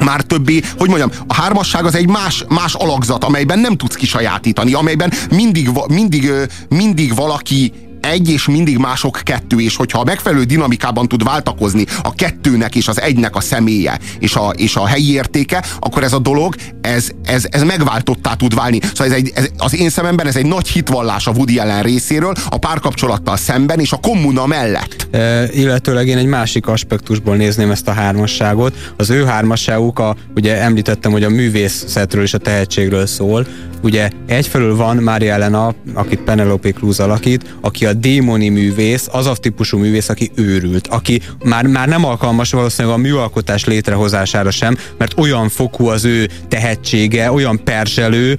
már 0.05 0.21
többé, 0.21 0.63
hogy 0.79 0.89
mondjam, 0.89 1.11
a 1.27 1.35
hármasság 1.35 1.85
az 1.85 1.95
egy 1.95 2.09
más, 2.09 2.45
más 2.49 2.75
alakzat, 2.75 3.25
amelyben 3.25 3.59
nem 3.59 3.77
tudsz 3.77 3.95
kisajátítani, 3.95 4.73
amelyben 4.73 5.13
mindig, 5.31 5.71
mindig, 5.89 6.31
mindig 6.69 7.15
valaki 7.15 7.73
egy 8.01 8.31
és 8.31 8.47
mindig 8.47 8.79
mások 8.79 9.21
kettő, 9.23 9.61
és 9.61 9.77
hogyha 9.77 10.01
a 10.01 10.05
megfelelő 10.05 10.45
dinamikában 10.45 11.09
tud 11.09 11.25
váltakozni 11.25 11.85
a 12.03 12.15
kettőnek 12.15 12.75
és 12.75 12.89
az 12.89 13.01
egynek 13.01 13.37
a 13.37 13.41
személye 13.41 13.99
és 14.19 14.35
a, 14.35 14.53
és 14.57 14.77
a 14.77 14.87
helyi 14.87 15.13
értéke, 15.13 15.65
akkor 15.79 16.03
ez 16.03 16.13
a 16.13 16.19
dolog, 16.19 16.55
ez, 16.81 17.09
ez, 17.25 17.47
ez 17.51 17.63
megváltottá 17.63 18.35
tud 18.35 18.55
válni. 18.55 18.79
Szóval 18.83 19.07
ez 19.07 19.13
egy, 19.13 19.33
ez, 19.35 19.49
az 19.57 19.75
én 19.75 19.91
szememben 19.91 20.27
ez 20.27 20.37
egy 20.37 20.47
nagy 20.47 20.69
hitvallás 20.69 21.27
a 21.27 21.31
Woody 21.31 21.59
Allen 21.59 21.83
részéről, 21.83 22.33
a 22.49 22.59
párkapcsolattal 22.59 23.37
szemben 23.37 23.81
és 23.81 23.93
a 23.93 23.97
kommuna 23.97 24.47
mellett. 24.47 25.07
E, 25.11 25.49
illetőleg 25.53 26.07
én 26.07 26.17
egy 26.17 26.27
másik 26.27 26.67
aspektusból 26.67 27.37
nézném 27.37 27.71
ezt 27.71 27.89
a 27.89 27.93
hármasságot. 27.93 28.93
Az 28.97 29.11
ő 29.11 29.25
hármasságuk, 29.25 29.99
a, 29.99 30.17
ugye 30.35 30.61
említettem, 30.61 31.13
hogy 31.13 31.25
a 31.25 31.29
művészetről 31.29 32.23
és 32.23 32.35
a 32.35 32.39
tehetségről 32.39 33.07
szól. 33.07 33.47
Ugye 33.83 34.11
egyfelől 34.27 34.77
van 34.77 34.97
Mária 34.97 35.33
Elena, 35.33 35.75
akit 35.95 36.21
Penelope 36.21 36.71
Cruz 36.71 37.01
alakít, 37.01 37.55
aki 37.61 37.87
a 37.88 37.92
démoni 37.92 38.48
művész, 38.48 39.09
az 39.11 39.27
a 39.27 39.37
típusú 39.37 39.79
művész, 39.79 40.09
aki 40.09 40.31
őrült, 40.35 40.87
aki 40.87 41.20
már, 41.44 41.66
már 41.66 41.88
nem 41.88 42.05
alkalmas 42.05 42.51
valószínűleg 42.51 42.96
a 42.96 43.01
műalkotás 43.01 43.64
létrehozására 43.64 44.51
sem, 44.51 44.77
mert 44.98 45.18
olyan 45.18 45.48
fokú 45.48 45.87
az 45.87 46.05
ő 46.05 46.29
tehetsége, 46.48 47.33
olyan 47.33 47.64
perzselő 47.64 48.38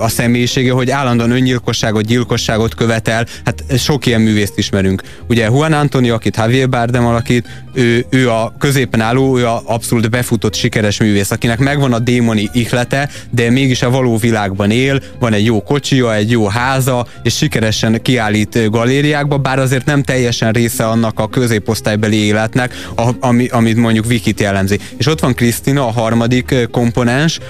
a 0.00 0.08
személyisége, 0.08 0.72
hogy 0.72 0.90
állandóan 0.90 1.30
öngyilkosságot, 1.30 2.04
gyilkosságot 2.04 2.74
követel. 2.74 3.26
Hát 3.44 3.64
sok 3.78 4.06
ilyen 4.06 4.20
művészt 4.20 4.58
ismerünk. 4.58 5.02
Ugye 5.28 5.44
Juan 5.44 5.72
Antonio, 5.72 6.14
akit 6.14 6.36
Javier 6.36 6.68
Bardem 6.68 7.06
alakít, 7.06 7.64
ő, 7.74 8.06
ő 8.10 8.30
a 8.30 8.54
középen 8.58 9.00
álló, 9.00 9.38
ő 9.38 9.46
a 9.46 9.62
abszolút 9.66 10.10
befutott 10.10 10.54
sikeres 10.54 10.98
művész, 10.98 11.30
akinek 11.30 11.58
megvan 11.58 11.92
a 11.92 11.98
démoni 11.98 12.50
ihlete, 12.52 13.10
de 13.30 13.50
mégis 13.50 13.82
a 13.82 13.90
való 13.90 14.16
világban 14.16 14.70
él, 14.70 15.02
van 15.18 15.32
egy 15.32 15.44
jó 15.44 15.62
kocsija, 15.62 16.14
egy 16.14 16.30
jó 16.30 16.46
háza, 16.46 17.06
és 17.22 17.36
sikeresen 17.36 18.02
kiállít 18.02 18.68
galériákba, 18.84 19.38
bár 19.38 19.58
azért 19.58 19.84
nem 19.84 20.02
teljesen 20.02 20.52
része 20.52 20.86
annak 20.86 21.18
a 21.20 21.28
középosztálybeli 21.28 22.16
életnek, 22.16 22.74
a, 22.96 23.10
ami, 23.20 23.46
amit 23.46 23.76
mondjuk 23.76 24.06
Vikit 24.06 24.40
jellemzi. 24.40 24.78
És 24.96 25.06
ott 25.06 25.20
van 25.20 25.34
Krisztina, 25.34 25.86
a 25.86 25.90
harmadik 25.90 26.54
komponens, 26.70 27.40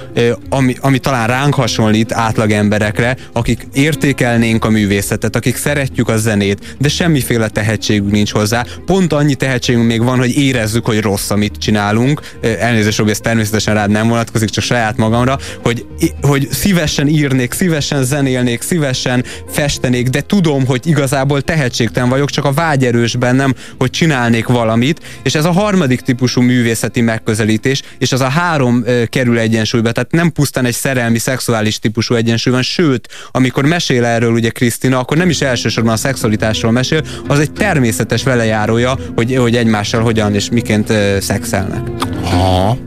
ami, 0.48 0.76
ami 0.80 0.98
talán 0.98 1.26
ránk 1.26 1.54
hasonlít 1.54 2.12
átlag 2.12 2.50
emberekre, 2.50 3.16
akik 3.32 3.66
értékelnénk 3.72 4.64
a 4.64 4.70
művészetet, 4.70 5.36
akik 5.36 5.56
szeretjük 5.56 6.08
a 6.08 6.16
zenét, 6.16 6.76
de 6.78 6.88
semmiféle 6.88 7.48
tehetségünk 7.48 8.10
nincs 8.10 8.32
hozzá. 8.32 8.64
Pont 8.86 9.12
annyi 9.12 9.34
tehetségünk 9.34 9.86
még 9.86 10.02
van, 10.02 10.18
hogy 10.18 10.36
érezzük, 10.36 10.86
hogy 10.86 11.00
rossz, 11.00 11.30
amit 11.30 11.56
csinálunk. 11.58 12.20
Elnézést, 12.58 12.98
Robi, 12.98 13.10
ez 13.10 13.18
természetesen 13.18 13.74
rád 13.74 13.90
nem 13.90 14.08
vonatkozik, 14.08 14.48
csak 14.48 14.64
saját 14.64 14.96
magamra, 14.96 15.38
hogy, 15.62 15.86
hogy 16.20 16.48
szívesen 16.50 17.08
írnék, 17.08 17.52
szívesen 17.52 18.04
zenélnék, 18.04 18.62
szívesen 18.62 19.24
festenék, 19.48 20.08
de 20.08 20.20
tudom, 20.20 20.66
hogy 20.66 20.86
igazából 20.86 21.23
tehetségtelen 21.44 22.08
vagyok, 22.08 22.30
csak 22.30 22.44
a 22.44 22.52
vágy 22.52 22.84
erős 22.84 23.16
bennem, 23.16 23.54
hogy 23.78 23.90
csinálnék 23.90 24.46
valamit, 24.46 25.00
és 25.22 25.34
ez 25.34 25.44
a 25.44 25.52
harmadik 25.52 26.00
típusú 26.00 26.40
művészeti 26.40 27.00
megközelítés, 27.00 27.82
és 27.98 28.12
az 28.12 28.20
a 28.20 28.28
három 28.28 28.82
e, 28.86 29.06
kerül 29.06 29.38
egyensúlyba, 29.38 29.92
tehát 29.92 30.12
nem 30.12 30.32
pusztán 30.32 30.64
egy 30.64 30.74
szerelmi, 30.74 31.18
szexuális 31.18 31.78
típusú 31.78 32.14
egyensúly 32.14 32.52
van, 32.52 32.62
sőt, 32.62 33.08
amikor 33.30 33.64
mesél 33.64 34.04
erről 34.04 34.32
ugye 34.32 34.50
Krisztina, 34.50 34.98
akkor 34.98 35.16
nem 35.16 35.28
is 35.28 35.40
elsősorban 35.40 35.92
a 35.92 35.96
szexualitásról 35.96 36.72
mesél, 36.72 37.02
az 37.26 37.38
egy 37.38 37.52
természetes 37.52 38.22
velejárója, 38.22 38.98
hogy, 39.14 39.36
hogy 39.36 39.56
egymással 39.56 40.02
hogyan 40.02 40.34
és 40.34 40.48
miként 40.50 40.90
e, 40.90 41.20
szexelnek. 41.20 41.82
Ha 42.22 42.78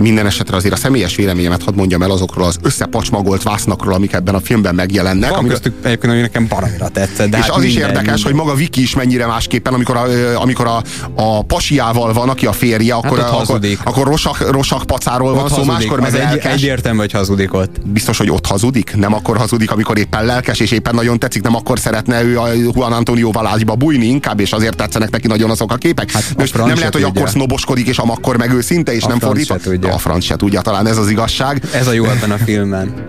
minden 0.00 0.26
esetre 0.26 0.56
azért 0.56 0.74
a 0.74 0.76
személyes 0.76 1.16
véleményemet 1.16 1.62
hadd 1.62 1.74
mondjam 1.74 2.02
el 2.02 2.10
azokról 2.10 2.46
az 2.46 2.58
összepacsmagolt 2.62 3.42
vásznakról, 3.42 3.94
amik 3.94 4.12
ebben 4.12 4.34
a 4.34 4.40
filmben 4.40 4.74
megjelennek. 4.74 5.30
Van 5.30 5.38
amikor... 5.38 5.60
köztük 5.60 5.74
egyébként, 5.82 6.12
ami 6.12 6.20
nekem 6.20 6.46
baromira 6.48 6.88
tetszett. 6.88 7.28
De 7.28 7.38
és 7.38 7.42
hát 7.42 7.52
az 7.52 7.62
minden, 7.62 7.70
is 7.70 7.86
érdekes, 7.86 8.04
minden. 8.04 8.22
hogy 8.22 8.34
maga 8.34 8.54
Viki 8.54 8.82
is 8.82 8.94
mennyire 8.94 9.26
másképpen, 9.26 9.74
amikor 9.74 9.96
a, 9.96 10.06
amikor 10.40 10.66
a, 10.66 10.82
a 11.14 11.42
pasiával 11.42 12.12
van, 12.12 12.28
aki 12.28 12.46
a 12.46 12.52
férje, 12.52 12.94
akkor, 12.94 13.18
hát 13.18 13.30
akkor, 13.30 13.60
akkor 13.84 14.06
rosak, 14.06 14.50
rosak 14.50 14.82
pacáról 14.82 15.34
van 15.34 15.48
szó, 15.48 15.64
máskor 15.64 16.00
meg 16.00 16.14
egy, 16.14 16.38
Egyértelmű, 16.38 16.98
hogy 16.98 17.12
hazudik 17.12 17.54
ott. 17.54 17.86
Biztos, 17.86 18.18
hogy 18.18 18.30
ott 18.30 18.46
hazudik? 18.46 18.96
Nem 18.96 19.14
akkor 19.14 19.36
hazudik, 19.36 19.70
amikor 19.70 19.98
éppen 19.98 20.24
lelkes, 20.24 20.60
és 20.60 20.70
éppen 20.70 20.94
nagyon 20.94 21.18
tetszik, 21.18 21.42
nem 21.42 21.54
akkor 21.54 21.78
szeretne 21.78 22.22
ő 22.22 22.38
a 22.38 22.52
Juan 22.52 22.92
Antonio 22.92 23.30
ágyba 23.34 23.74
bújni 23.74 24.06
inkább, 24.06 24.40
és 24.40 24.52
azért 24.52 24.76
tetszenek 24.76 25.10
neki 25.10 25.26
nagyon 25.26 25.50
azok 25.50 25.72
a 25.72 25.76
képek. 25.76 26.10
Hát 26.10 26.24
Most 26.36 26.56
nem 26.56 26.76
lehet, 26.76 26.92
hogy 26.92 27.02
akkor 27.02 27.28
sznoboskodik, 27.28 27.86
és 27.86 27.98
akkor 27.98 28.36
meg 28.36 28.52
őszinte, 28.52 28.94
és 28.94 29.02
a 29.02 29.08
nem 29.08 29.18
fordítva. 29.18 29.56
A 29.92 29.98
franc 29.98 30.24
se 30.24 30.36
tudja, 30.36 30.60
talán 30.60 30.86
ez 30.86 30.96
az 30.96 31.10
igazság. 31.10 31.62
Ez 31.72 31.86
a 31.86 31.92
jó 31.92 32.04
ebben 32.04 32.30
a 32.30 32.36
filmben. 32.36 33.04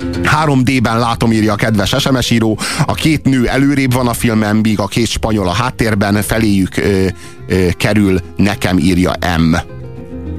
3D-ben 0.45 0.99
látom, 0.99 1.31
írja 1.31 1.53
a 1.53 1.55
kedves 1.55 1.95
SMS 1.99 2.29
író. 2.29 2.59
A 2.85 2.93
két 2.93 3.23
nő 3.23 3.47
előrébb 3.47 3.93
van 3.93 4.07
a 4.07 4.13
filmen, 4.13 4.55
míg 4.55 4.79
a 4.79 4.87
két 4.87 5.07
spanyol 5.07 5.47
a 5.47 5.53
háttérben, 5.53 6.21
feléjük 6.21 6.77
ö, 6.77 7.05
ö, 7.47 7.67
kerül, 7.77 8.19
nekem 8.35 8.77
írja 8.77 9.13
M. 9.37 9.80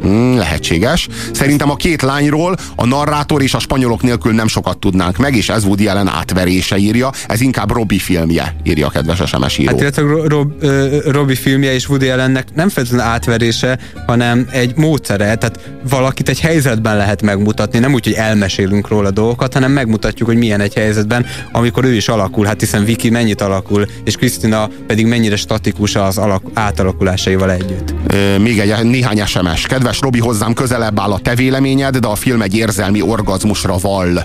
Mm, 0.07 0.37
lehetséges. 0.37 1.09
Szerintem 1.33 1.71
a 1.71 1.77
két 1.77 2.03
lányról 2.03 2.57
a 2.77 2.87
narrátor 2.87 3.43
és 3.43 3.55
a 3.55 3.59
spanyolok 3.59 4.03
nélkül 4.03 4.33
nem 4.33 4.47
sokat 4.47 4.79
tudnánk 4.79 5.17
meg, 5.17 5.37
és 5.37 5.49
ez 5.49 5.65
Woody 5.65 5.89
Allen 5.89 6.09
átverése 6.09 6.77
írja. 6.77 7.11
Ez 7.29 7.41
inkább 7.41 7.71
Robi 7.71 7.99
filmje, 7.99 8.55
írja 8.63 8.87
a 8.87 8.91
kedves 8.91 9.23
SMS 9.27 9.59
író. 9.59 9.71
Hát 9.71 9.81
illetve 9.81 10.03
Rob, 10.27 10.65
Robi 11.07 11.35
filmje 11.35 11.73
és 11.73 11.89
Woody 11.89 12.09
Allennek 12.09 12.47
nem 12.55 12.69
feltétlenül 12.69 13.07
átverése, 13.07 13.79
hanem 14.07 14.47
egy 14.51 14.77
módszere. 14.77 15.35
Tehát 15.35 15.61
valakit 15.89 16.29
egy 16.29 16.41
helyzetben 16.41 16.97
lehet 16.97 17.23
megmutatni, 17.23 17.79
nem 17.79 17.93
úgy, 17.93 18.05
hogy 18.05 18.15
elmesélünk 18.15 18.89
róla 18.89 19.11
dolgokat, 19.11 19.53
hanem 19.53 19.73
megmutatjuk, 19.73 20.29
hogy 20.29 20.39
milyen 20.39 20.61
egy 20.61 20.75
helyzetben, 20.75 21.27
amikor 21.53 21.85
ő 21.85 21.95
is 21.95 22.09
alakul. 22.09 22.47
Hát 22.47 22.61
hiszen 22.61 22.85
Viki 22.85 23.11
mennyit 23.11 23.41
alakul, 23.41 23.87
és 24.05 24.17
Krisztina 24.17 24.69
pedig 24.87 25.07
mennyire 25.07 25.37
statikus 25.37 25.95
az 25.95 26.19
alak, 26.19 26.43
átalakulásaival 26.55 27.51
együtt. 27.51 27.95
Még 28.39 28.59
egy 28.59 28.85
néhány 28.85 29.27
SMS. 29.27 29.67
Kedves 29.67 29.92
Robi, 30.01 30.19
hozzám 30.19 30.55
közelebb 30.55 31.01
áll 31.01 31.13
a 31.13 31.19
te 31.19 31.35
véleményed, 31.35 31.97
de 31.97 32.07
a 32.07 32.15
film 32.15 32.43
egy 32.43 32.55
érzelmi 32.57 33.03
orgazmusra 33.03 33.77
vall 33.77 34.19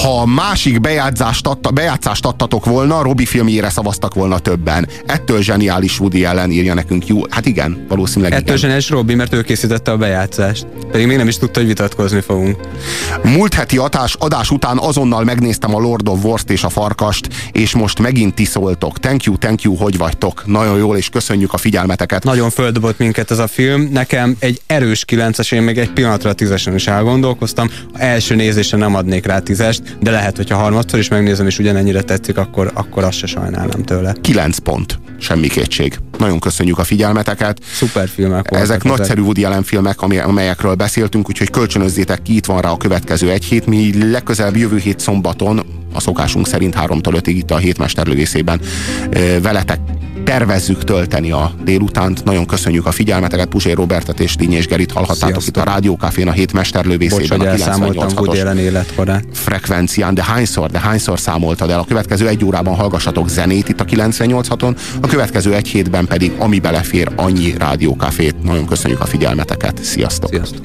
ha 0.00 0.26
másik 0.26 0.80
bejátszást, 0.80 1.46
adta, 1.46 1.70
bejátszást 1.70 2.26
adtatok 2.26 2.64
volna, 2.64 3.02
Robi 3.02 3.26
filmjére 3.26 3.70
szavaztak 3.70 4.14
volna 4.14 4.38
többen. 4.38 4.88
Ettől 5.06 5.42
zseniális 5.42 6.00
Woody 6.00 6.24
ellen 6.24 6.50
írja 6.50 6.74
nekünk 6.74 7.06
jó. 7.06 7.20
Hát 7.30 7.46
igen, 7.46 7.86
valószínűleg 7.88 8.32
Ettől 8.32 8.44
igen. 8.44 8.56
zseniális 8.56 8.88
Robi, 8.88 9.14
mert 9.14 9.32
ő 9.32 9.42
készítette 9.42 9.90
a 9.90 9.96
bejátszást. 9.96 10.66
Pedig 10.90 11.06
még 11.06 11.16
nem 11.16 11.28
is 11.28 11.38
tudta, 11.38 11.58
hogy 11.58 11.68
vitatkozni 11.68 12.20
fogunk. 12.20 12.56
Múlt 13.22 13.54
heti 13.54 13.78
adás, 13.78 14.14
adás 14.18 14.50
után 14.50 14.78
azonnal 14.78 15.24
megnéztem 15.24 15.74
a 15.74 15.78
Lord 15.78 16.08
of 16.08 16.24
Wars-t 16.24 16.50
és 16.50 16.64
a 16.64 16.68
Farkast, 16.68 17.28
és 17.52 17.74
most 17.74 17.98
megint 17.98 18.34
ti 18.34 18.44
szóltok. 18.44 18.98
Thank 18.98 19.24
you, 19.24 19.36
thank 19.36 19.62
you, 19.62 19.74
hogy 19.76 19.96
vagytok. 19.96 20.42
Nagyon 20.46 20.78
jól, 20.78 20.96
és 20.96 21.08
köszönjük 21.08 21.52
a 21.52 21.56
figyelmeteket. 21.56 22.24
Nagyon 22.24 22.50
földobott 22.50 22.98
minket 22.98 23.30
ez 23.30 23.38
a 23.38 23.46
film. 23.46 23.88
Nekem 23.92 24.36
egy 24.38 24.60
erős 24.66 25.04
kilences, 25.04 25.50
én 25.50 25.62
még 25.62 25.78
egy 25.78 25.90
pillanatra 25.90 26.30
a 26.30 26.32
tízesen 26.32 26.74
is 26.74 26.86
elgondolkoztam. 26.86 27.70
Első 27.92 28.34
nézésre 28.34 28.78
nem 28.78 28.94
adnék 28.94 29.26
rá 29.26 29.38
de 30.00 30.10
lehet, 30.10 30.36
hogyha 30.36 30.56
harmadszor 30.56 30.98
is 30.98 31.08
megnézem, 31.08 31.46
és 31.46 31.58
ugyanennyire 31.58 32.02
tetszik, 32.02 32.36
akkor, 32.36 32.70
akkor 32.74 33.04
azt 33.04 33.18
se 33.18 33.26
sajnálnám 33.26 33.82
tőle. 33.82 34.14
9 34.20 34.58
pont. 34.58 35.00
Semmi 35.18 35.48
kétség. 35.48 35.98
Nagyon 36.18 36.38
köszönjük 36.38 36.78
a 36.78 36.84
figyelmeteket. 36.84 37.60
Szuper 37.72 38.08
filmek 38.08 38.48
voltak. 38.48 38.68
Ezek 38.68 38.82
nagyszerű 38.82 39.20
Woody 39.20 39.44
Allen 39.44 39.62
filmek, 39.62 40.00
amelyekről 40.00 40.74
beszéltünk, 40.74 41.28
úgyhogy 41.28 41.50
kölcsönözzétek 41.50 42.22
ki, 42.22 42.36
itt 42.36 42.46
van 42.46 42.60
rá 42.60 42.70
a 42.70 42.76
következő 42.76 43.30
egy 43.30 43.44
hét. 43.44 43.66
Mi 43.66 44.10
legközelebb 44.10 44.56
jövő 44.56 44.78
hét 44.78 45.00
szombaton, 45.00 45.62
a 45.94 46.00
szokásunk 46.00 46.46
szerint 46.46 46.74
3-tól 46.78 47.20
5-ig 47.20 47.26
itt 47.26 47.50
a 47.50 47.56
hétmesterlövészében 47.56 48.60
veletek 49.42 49.80
tervezzük 50.24 50.84
tölteni 50.84 51.30
a 51.30 51.52
délutánt. 51.64 52.24
Nagyon 52.24 52.46
köszönjük 52.46 52.86
a 52.86 52.90
figyelmeteket. 52.90 53.48
Puzsér 53.48 53.76
Robertet 53.76 54.20
és 54.20 54.36
Dínyés 54.36 54.66
Gerit 54.66 54.92
hallhattátok 54.92 55.28
Sziasztok. 55.28 55.56
itt 55.56 55.62
a 55.62 55.72
Rádiókafén 55.72 56.28
a 56.28 56.32
hét 56.32 56.52
mesterlövészében. 56.52 57.38
Bocs, 57.38 57.48
a 57.48 58.06
98 58.06 58.58
életkorát. 58.58 59.24
Frekvencián, 59.32 60.14
de 60.14 60.24
hányszor, 60.24 60.70
de 60.70 60.78
hányszor 60.78 61.18
számoltad 61.18 61.70
el? 61.70 61.78
A 61.78 61.84
következő 61.84 62.28
egy 62.28 62.44
órában 62.44 62.74
hallgassatok 62.74 63.28
zenét 63.28 63.68
itt 63.68 63.80
a 63.80 63.84
98-on, 63.84 64.76
a 65.00 65.06
következő 65.06 65.54
egy 65.54 65.68
hétben 65.68 66.06
pedig 66.06 66.32
ami 66.38 66.58
belefér, 66.58 67.10
annyi 67.16 67.54
Rádiókafét. 67.58 68.42
Nagyon 68.42 68.66
köszönjük 68.66 69.00
a 69.00 69.06
figyelmeteket. 69.06 69.84
Sziasztok! 69.84 70.30
Sziasztok. 70.30 70.60